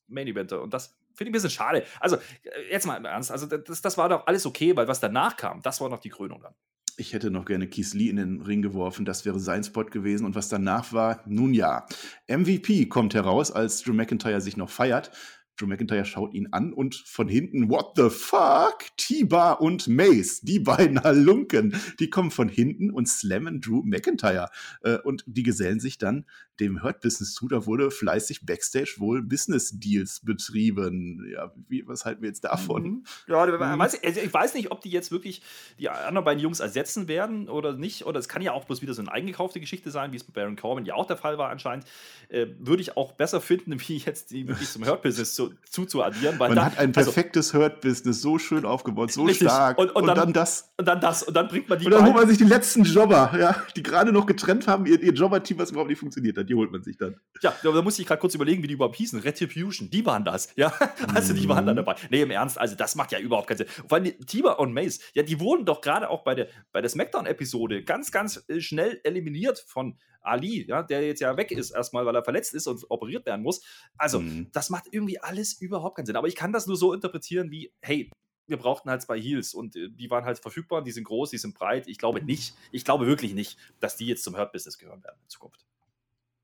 [0.09, 0.63] Main-Eventer.
[0.63, 1.85] Und das finde ich ein bisschen schade.
[2.01, 5.01] Also, äh, jetzt mal im Ernst, also das, das war doch alles okay, weil was
[5.01, 6.55] danach kam, das war noch die Krönung dann
[6.97, 9.05] ich hätte noch gerne Keith Lee in den Ring geworfen.
[9.05, 10.25] Das wäre sein Spot gewesen.
[10.25, 11.87] Und was danach war, nun ja.
[12.29, 15.11] MVP kommt heraus, als Drew McIntyre sich noch feiert.
[15.57, 18.79] Drew McIntyre schaut ihn an und von hinten, what the fuck?
[18.97, 24.51] T-Bar und Mace, die beiden Halunken, die kommen von hinten und slammen Drew McIntyre.
[24.83, 26.27] Äh, und die gesellen sich dann
[26.61, 27.49] dem Hurt Business zu.
[27.49, 31.31] Da wurde fleißig Backstage wohl Business Deals betrieben.
[31.33, 32.83] Ja, wie, was halten wir jetzt davon?
[32.83, 33.05] Mhm.
[33.29, 33.79] Ja, mhm.
[33.79, 35.43] Weiß, also ich weiß nicht, ob die jetzt wirklich
[35.79, 38.07] die anderen beiden Jungs ersetzen werden oder nicht.
[38.07, 40.33] Oder es kann ja auch bloß wieder so eine eingekaufte Geschichte sein, wie es bei
[40.33, 41.87] Baron Corbin ja auch der Fall war anscheinend.
[42.29, 46.39] Äh, würde ich auch besser finden, wie jetzt die wirklich zum Hurt Business zu, zuzuaddieren.
[46.39, 49.49] Man da, hat ein also perfektes also, Hurt Business so schön aufgebaut, so richtig.
[49.49, 49.79] stark.
[49.79, 50.73] Und, und, und dann, dann, das.
[50.79, 51.23] Und dann das.
[51.23, 51.85] Und dann bringt man die.
[51.85, 55.01] Und dann holt man sich die letzten Jobber, ja, die gerade noch getrennt haben, ihr,
[55.03, 57.17] ihr Jobber-Team, was überhaupt nicht funktioniert hat die holt man sich dann.
[57.43, 59.21] Ja, da muss ich gerade kurz überlegen, wie die überhaupt hießen.
[59.21, 60.49] Retribution, die waren das.
[60.57, 60.73] Ja,
[61.15, 61.77] also die waren da mhm.
[61.77, 61.97] dabei.
[62.11, 63.67] Nee, im Ernst, also das macht ja überhaupt keinen Sinn.
[63.89, 66.91] Vor allem Tiba und Mace, ja, die wurden doch gerade auch bei der, bei der
[66.91, 72.07] Smackdown-Episode ganz, ganz äh, schnell eliminiert von Ali, ja, der jetzt ja weg ist erstmal,
[72.07, 73.63] weil er verletzt ist und operiert werden muss.
[73.97, 74.49] Also, mhm.
[74.53, 76.17] das macht irgendwie alles überhaupt keinen Sinn.
[76.17, 78.11] Aber ich kann das nur so interpretieren wie, hey,
[78.47, 81.39] wir brauchten halt zwei Heels und äh, die waren halt verfügbar, die sind groß, die
[81.39, 81.89] sind breit.
[81.89, 85.29] Ich glaube nicht, ich glaube wirklich nicht, dass die jetzt zum Hurt-Business gehören werden in
[85.29, 85.67] Zukunft.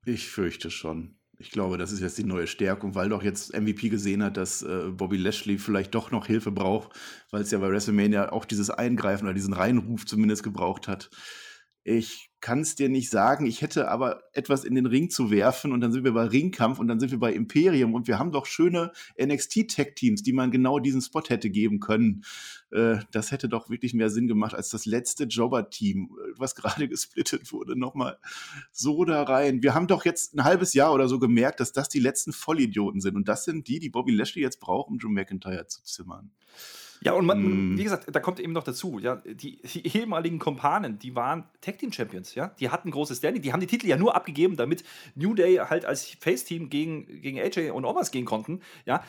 [0.04, 1.16] Ich fürchte schon.
[1.38, 4.62] Ich glaube, das ist jetzt die neue Stärkung, weil doch jetzt MVP gesehen hat, dass
[4.62, 6.96] äh, Bobby Lashley vielleicht doch noch Hilfe braucht,
[7.30, 11.10] weil es ja bei WrestleMania auch dieses Eingreifen oder diesen Reinruf zumindest gebraucht hat.
[11.84, 13.44] Ich kann es dir nicht sagen.
[13.44, 16.78] Ich hätte aber etwas in den Ring zu werfen und dann sind wir bei Ringkampf
[16.78, 20.78] und dann sind wir bei Imperium und wir haben doch schöne NXT-Tech-Teams, die man genau
[20.78, 22.24] diesen Spot hätte geben können.
[22.70, 26.88] Äh, das hätte doch wirklich mehr Sinn gemacht als das letzte Jobber-Team, äh, was gerade
[26.88, 28.18] gesplittet wurde, nochmal
[28.70, 29.62] so da rein.
[29.62, 33.00] Wir haben doch jetzt ein halbes Jahr oder so gemerkt, dass das die letzten Vollidioten
[33.00, 36.30] sind und das sind die, die Bobby Lashley jetzt braucht, um Drew McIntyre zu zimmern.
[37.04, 37.78] Ja, und man, mm.
[37.78, 41.78] wie gesagt, da kommt eben noch dazu, ja, die, die ehemaligen Kompanen, die waren Tag
[41.78, 44.84] Team Champions, ja, die hatten großes Standing, die haben die Titel ja nur abgegeben, damit
[45.14, 49.02] New Day halt als Face Team gegen, gegen AJ und Omas gehen konnten, ja,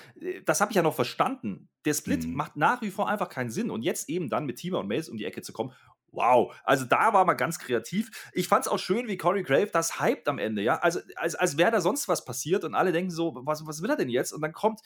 [0.46, 1.70] das habe ich ja noch verstanden.
[1.86, 2.34] Der Split mm.
[2.34, 5.10] macht nach wie vor einfach keinen Sinn und jetzt eben dann mit Tima und Mace
[5.10, 5.74] um die Ecke zu kommen,
[6.14, 8.30] Wow, also da war man ganz kreativ.
[8.34, 10.76] Ich fand es auch schön, wie Corey Grave das hypt am Ende, ja.
[10.78, 13.90] Also, als, als wäre da sonst was passiert und alle denken so, was, was will
[13.90, 14.32] er denn jetzt?
[14.32, 14.82] Und dann kommt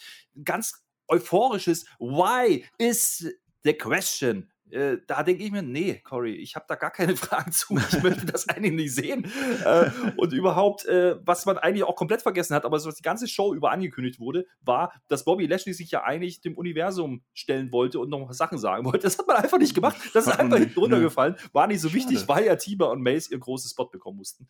[0.46, 3.26] ganz euphorisches Why is
[3.64, 4.50] the question?
[4.70, 7.78] Äh, da denke ich mir, nee, Cory, ich habe da gar keine Fragen zu.
[7.78, 9.32] Ich möchte das eigentlich nicht sehen.
[9.64, 13.28] Äh, und überhaupt, äh, was man eigentlich auch komplett vergessen hat, aber was die ganze
[13.28, 18.00] Show über angekündigt wurde, war, dass Bobby Lashley sich ja eigentlich dem Universum stellen wollte
[18.00, 19.00] und noch Sachen sagen wollte.
[19.00, 19.98] Das hat man einfach nicht gemacht.
[20.14, 21.38] Das ist einfach hinten runtergefallen.
[21.54, 22.00] War nicht so Schade.
[22.00, 24.48] wichtig, weil ja Tiber und Mace ihr großes Spot bekommen mussten.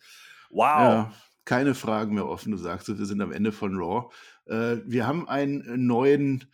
[0.50, 0.66] Wow.
[0.66, 1.12] Ja.
[1.48, 2.52] Keine Fragen mehr offen.
[2.52, 4.10] Du sagst, wir sind am Ende von Raw.
[4.44, 6.44] Äh, wir haben einen neuen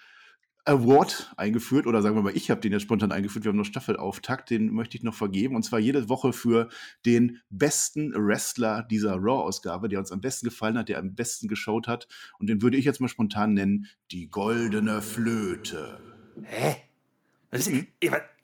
[0.67, 3.45] Award eingeführt, oder sagen wir mal, ich habe den jetzt spontan eingeführt.
[3.45, 5.57] Wir haben noch Staffelauftakt, den möchte ich noch vergeben.
[5.57, 6.69] Und zwar jede Woche für
[7.05, 11.89] den besten Wrestler dieser Raw-Ausgabe, der uns am besten gefallen hat, der am besten geschaut
[11.89, 12.07] hat.
[12.39, 15.99] Und den würde ich jetzt mal spontan nennen: die Goldene Flöte.
[16.45, 16.77] Hä?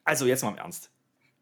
[0.05, 0.91] also, jetzt mal im Ernst.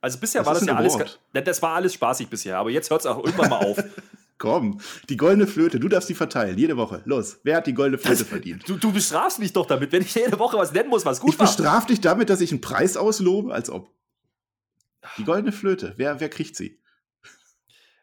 [0.03, 1.19] Also, bisher das war das ja alles.
[1.33, 3.83] Das war alles spaßig bisher, aber jetzt hört es auch irgendwann mal auf.
[4.39, 7.03] Komm, die goldene Flöte, du darfst die verteilen, jede Woche.
[7.05, 8.69] Los, wer hat die goldene Flöte das, verdient?
[8.69, 11.35] Du, du bestrafst mich doch damit, wenn ich jede Woche was nennen muss, was gut
[11.35, 11.47] ich war.
[11.47, 13.91] Ich bestraf dich damit, dass ich einen Preis auslobe, als ob.
[15.17, 16.81] Die goldene Flöte, wer, wer kriegt sie?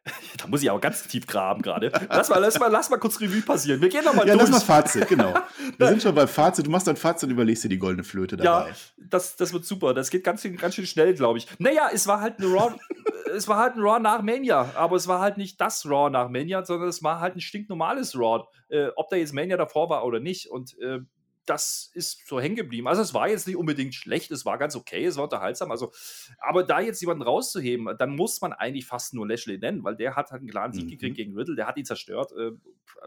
[0.38, 1.92] Da muss ich aber ganz tief graben gerade.
[2.10, 3.82] Lass mal, lass, mal, lass mal kurz Revue passieren.
[3.82, 4.48] Wir gehen nochmal ja, durch.
[4.48, 5.34] Ja, lass mal Fazit, genau.
[5.78, 6.66] Wir sind schon beim Fazit.
[6.66, 8.70] Du machst dein Fazit und überlegst dir die goldene Flöte dabei.
[8.70, 9.94] Ja, das, das wird super.
[9.94, 11.48] Das geht ganz, ganz schön schnell, glaube ich.
[11.60, 12.76] Naja, es war halt ein Raw,
[13.36, 14.72] es war halt ein Raw nach Mania.
[14.76, 18.16] Aber es war halt nicht das Raw nach Mania, sondern es war halt ein stinknormales
[18.16, 18.46] Raw.
[18.70, 20.50] Äh, ob da jetzt Mania davor war oder nicht.
[20.52, 21.00] Und äh,
[21.46, 22.88] das ist so hängen geblieben.
[22.88, 25.72] Also es war jetzt nicht unbedingt schlecht, es war ganz okay, es war unterhaltsam.
[25.72, 25.92] Also,
[26.40, 30.16] aber da jetzt jemanden rauszuheben, dann muss man eigentlich fast nur Lashley nennen, weil der
[30.16, 30.90] hat halt einen klaren Sieg mhm.
[30.90, 32.32] gekriegt gegen Riddle, der hat ihn zerstört.
[32.32, 32.52] Äh,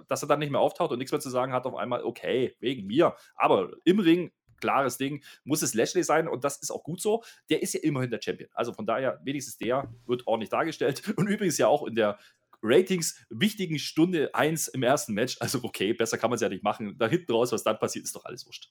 [0.06, 2.54] dass er dann nicht mehr auftaucht und nichts mehr zu sagen hat, auf einmal, okay,
[2.60, 3.16] wegen mir.
[3.34, 4.30] Aber im Ring,
[4.60, 7.22] klares Ding, muss es Lashley sein und das ist auch gut so.
[7.50, 8.50] Der ist ja immerhin der Champion.
[8.54, 11.02] Also von daher, wenigstens der wird ordentlich dargestellt.
[11.16, 12.18] Und übrigens ja auch in der
[12.62, 15.36] Ratings wichtigen Stunde 1 im ersten Match.
[15.40, 16.96] Also okay, besser kann man es ja nicht machen.
[16.98, 18.70] Da hinten raus, was dann passiert, ist doch alles wurscht.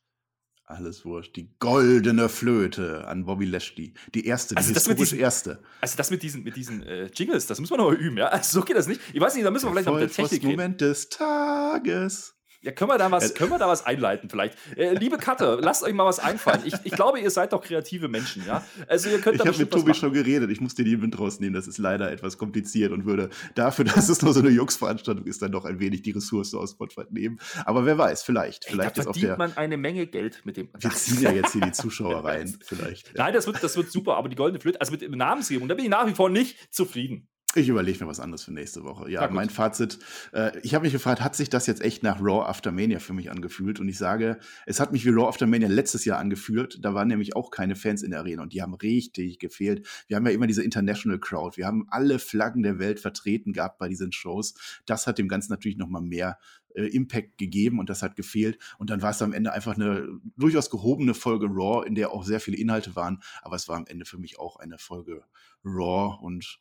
[0.69, 1.37] Alles wurscht.
[1.37, 3.93] Die goldene Flöte an Bobby Lashley.
[4.13, 5.63] Die erste, die also historisch diesen, erste.
[5.79, 8.27] Also das mit diesen, mit diesen äh, Jingles, das müssen wir noch üben, ja?
[8.27, 8.99] Also so geht das nicht.
[9.13, 10.51] Ich weiß nicht, da müssen wir vielleicht noch mit der Technik reden.
[10.51, 12.36] Moment des Tages.
[12.61, 14.57] Ja, können wir da was, äh, können wir da was einleiten vielleicht?
[14.75, 16.61] Äh, liebe Katte, lasst euch mal was einfallen.
[16.65, 18.65] Ich, ich glaube, ihr seid doch kreative Menschen, ja?
[18.87, 20.49] Also ihr könnt Ich habe mit Tobi schon geredet.
[20.49, 21.53] Ich muss dir die Wind rausnehmen.
[21.53, 25.41] Das ist leider etwas kompliziert und würde dafür, dass es nur so eine Jux-Veranstaltung ist,
[25.41, 27.39] dann doch ein wenig die Ressource aus Spotify nehmen.
[27.65, 28.65] Aber wer weiß, vielleicht.
[28.65, 29.37] Ey, vielleicht da ist auf der.
[29.37, 30.69] man eine Menge Geld mit dem.
[30.77, 33.15] Wir ziehen ja jetzt hier die Zuschauer rein, vielleicht.
[33.15, 34.17] Nein, das wird, das wird super.
[34.17, 37.27] Aber die goldene Flöte, also mit Namensgebung, da bin ich nach wie vor nicht zufrieden.
[37.55, 39.09] Ich überlege mir was anderes für nächste Woche.
[39.09, 39.99] Ja, mein Fazit.
[40.33, 43.13] Äh, ich habe mich gefragt, hat sich das jetzt echt nach Raw After Mania für
[43.13, 43.79] mich angefühlt?
[43.79, 46.77] Und ich sage, es hat mich wie Raw After Mania letztes Jahr angefühlt.
[46.83, 49.87] Da waren nämlich auch keine Fans in der Arena und die haben richtig gefehlt.
[50.07, 51.57] Wir haben ja immer diese International Crowd.
[51.57, 54.53] Wir haben alle Flaggen der Welt vertreten gehabt bei diesen Shows.
[54.85, 56.37] Das hat dem Ganzen natürlich noch mal mehr
[56.75, 58.59] äh, Impact gegeben und das hat gefehlt.
[58.77, 62.23] Und dann war es am Ende einfach eine durchaus gehobene Folge Raw, in der auch
[62.23, 63.21] sehr viele Inhalte waren.
[63.41, 65.23] Aber es war am Ende für mich auch eine Folge
[65.65, 66.59] Raw und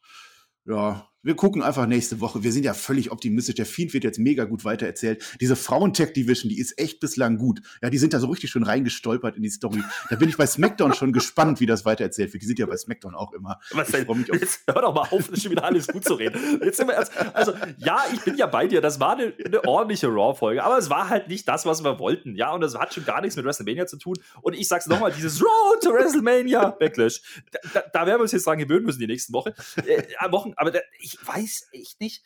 [0.67, 2.45] ja, wir gucken einfach nächste Woche.
[2.45, 3.57] Wir sind ja völlig optimistisch.
[3.57, 5.25] Der Fiend wird jetzt mega gut weitererzählt.
[5.41, 7.61] Diese Frauen-Tech-Division, die ist echt bislang gut.
[7.83, 9.83] Ja, die sind da so richtig schön reingestolpert in die Story.
[10.09, 12.45] Da bin ich bei SmackDown schon gespannt, wie das weitererzählt wird.
[12.45, 13.59] Die sind ja bei SmackDown auch immer.
[13.73, 14.07] Was denn?
[14.41, 16.61] Jetzt hör doch mal auf, schon wieder alles gut zu reden.
[16.63, 18.81] Jetzt sind wir erst, also, ja, ich bin ja bei dir.
[18.81, 20.63] Das war eine, eine ordentliche Raw-Folge.
[20.63, 22.37] Aber es war halt nicht das, was wir wollten.
[22.37, 24.15] Ja, und das hat schon gar nichts mit WrestleMania zu tun.
[24.43, 27.21] Und ich sag's nochmal, dieses Road to WrestleMania Backlash.
[27.51, 29.55] Da, da, da, werden wir uns jetzt dran gewöhnen müssen die nächsten Woche,
[29.85, 30.53] äh, Wochen.
[30.57, 32.25] Aber da, ich weiß echt nicht.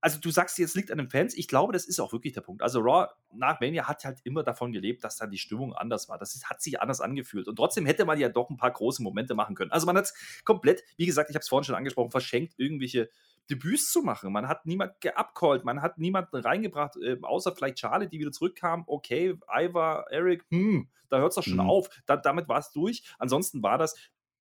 [0.00, 1.34] Also du sagst jetzt liegt an den Fans.
[1.34, 2.62] Ich glaube, das ist auch wirklich der Punkt.
[2.62, 6.18] Also Raw nach Mania hat halt immer davon gelebt, dass dann die Stimmung anders war.
[6.18, 7.48] Das ist, hat sich anders angefühlt.
[7.48, 9.72] Und trotzdem hätte man ja doch ein paar große Momente machen können.
[9.72, 13.08] Also man hat es komplett, wie gesagt, ich habe es vorhin schon angesprochen, verschenkt, irgendwelche
[13.50, 14.32] Debüts zu machen.
[14.32, 18.84] Man hat niemand geabcallt, man hat niemanden reingebracht, äh, außer vielleicht Charlie, die wieder zurückkam.
[18.86, 21.70] Okay, Ivar, Eric, hm, da hört es doch schon mhm.
[21.70, 21.88] auf.
[22.06, 23.02] Da, damit war es durch.
[23.18, 23.96] Ansonsten war das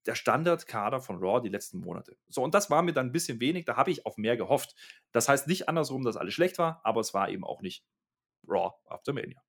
[0.05, 2.17] der Standardkader von Raw die letzten Monate.
[2.27, 4.75] So, und das war mir dann ein bisschen wenig, da habe ich auf mehr gehofft.
[5.11, 7.83] Das heißt nicht andersrum, dass alles schlecht war, aber es war eben auch nicht
[8.47, 9.41] Raw After Mania.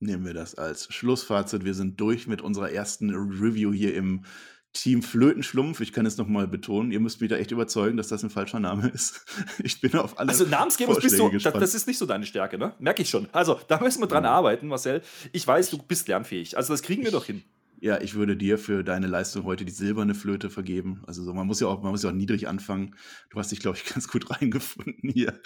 [0.00, 1.64] Nehmen wir das als Schlussfazit.
[1.64, 4.24] Wir sind durch mit unserer ersten Review hier im
[4.72, 5.80] Team Flötenschlumpf.
[5.80, 6.92] Ich kann es nochmal betonen.
[6.92, 9.24] Ihr müsst mich da echt überzeugen, dass das ein falscher Name ist.
[9.58, 10.28] Ich bin auf alle.
[10.28, 12.74] Also Namensgebung bist du, das, das, ist nicht so deine Stärke, ne?
[12.78, 13.28] Merke ich schon.
[13.32, 14.28] Also da müssen wir dran mhm.
[14.28, 15.02] arbeiten, Marcel.
[15.32, 16.56] Ich weiß, du bist lernfähig.
[16.56, 17.42] Also das kriegen wir doch hin.
[17.80, 21.02] Ja, ich würde dir für deine Leistung heute die silberne Flöte vergeben.
[21.06, 22.96] Also so, man muss ja auch, man muss ja auch niedrig anfangen.
[23.30, 25.38] Du hast dich, glaube ich, ganz gut reingefunden hier.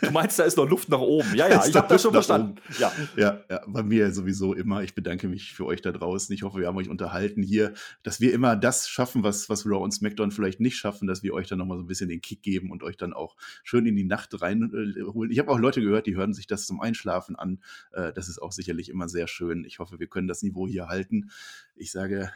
[0.00, 1.34] Du meinst, da ist noch Luft nach oben.
[1.34, 2.56] Ja, ja, ich habe das schon verstanden.
[2.78, 2.92] Ja.
[3.16, 4.84] ja, ja, bei mir sowieso immer.
[4.84, 6.32] Ich bedanke mich für euch da draußen.
[6.32, 7.72] Ich hoffe, wir haben euch unterhalten hier,
[8.04, 11.34] dass wir immer das schaffen, was, was Raw und SmackDown vielleicht nicht schaffen, dass wir
[11.34, 13.96] euch dann nochmal so ein bisschen den Kick geben und euch dann auch schön in
[13.96, 15.32] die Nacht reinholen.
[15.32, 17.58] Ich habe auch Leute gehört, die hören sich das zum Einschlafen an.
[17.90, 19.64] Äh, das ist auch sicherlich immer sehr schön.
[19.64, 21.30] Ich hoffe, wir können das Niveau hier halten.
[21.74, 22.30] Ich sage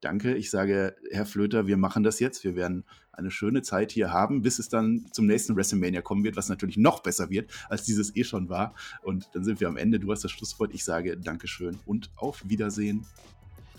[0.00, 0.34] danke.
[0.34, 2.44] Ich sage, Herr Flöter, wir machen das jetzt.
[2.44, 6.36] Wir werden eine schöne Zeit hier haben, bis es dann zum nächsten WrestleMania kommen wird,
[6.36, 8.74] was natürlich noch besser wird, als dieses eh schon war.
[9.02, 9.98] Und dann sind wir am Ende.
[9.98, 10.72] Du hast das Schlusswort.
[10.72, 13.04] Ich sage Dankeschön und auf Wiedersehen.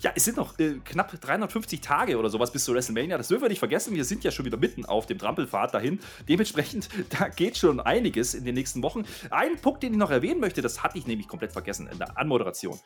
[0.00, 3.16] ja, es sind noch äh, knapp 350 Tage oder sowas bis zu WrestleMania.
[3.16, 3.94] Das dürfen wir nicht vergessen.
[3.94, 6.00] Wir sind ja schon wieder mitten auf dem Trampelpfad dahin.
[6.28, 9.04] Dementsprechend, da geht schon einiges in den nächsten Wochen.
[9.30, 12.18] Ein Punkt, den ich noch erwähnen möchte, das hatte ich nämlich komplett vergessen in der
[12.18, 12.78] Anmoderation.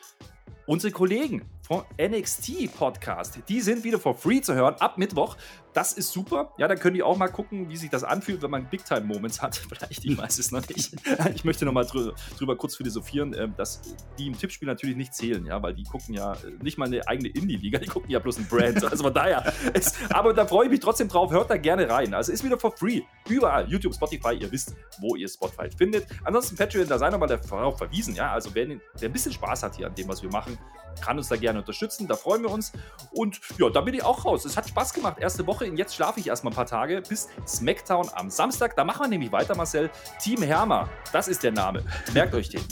[0.67, 5.37] Unsere Kollegen vom NXT Podcast, die sind wieder for free zu hören ab Mittwoch.
[5.75, 6.53] Das ist super.
[6.57, 9.01] Ja, dann können die auch mal gucken, wie sich das anfühlt, wenn man Big Time
[9.01, 9.57] Moments hat.
[9.69, 10.95] Vielleicht, ich weiß es noch nicht.
[11.35, 13.81] Ich möchte noch mal drüber, drüber kurz philosophieren, ähm, dass
[14.17, 17.07] die im Tippspiel natürlich nicht zählen, ja, weil die gucken ja äh, nicht mal eine
[17.09, 18.85] eigene Indie-Liga, die gucken ja bloß ein Brand.
[18.85, 19.53] Also von daher.
[19.73, 21.33] Ist, aber da freue ich mich trotzdem drauf.
[21.33, 22.15] Hört da gerne rein.
[22.15, 23.01] Also ist wieder for free.
[23.29, 23.69] Überall.
[23.69, 26.07] YouTube, Spotify, ihr wisst, wo ihr Spotify findet.
[26.23, 28.33] Ansonsten Patreon, da sei nochmal darauf verwiesen, ja.
[28.33, 30.54] Also wer, wer ein bisschen Spaß hat hier an dem, was wir machen,
[31.01, 32.07] kann uns da gerne unterstützen.
[32.09, 32.73] Da freuen wir uns.
[33.13, 34.45] Und ja, da bin ich auch raus.
[34.45, 35.19] Es hat Spaß gemacht.
[35.21, 35.67] Erste Woche.
[35.67, 38.77] Und jetzt schlafe ich erstmal ein paar Tage bis SmackDown am Samstag.
[38.77, 39.91] Da machen wir nämlich weiter, Marcel.
[40.21, 41.85] Team Hermer, das ist der Name.
[42.13, 42.65] Merkt euch den.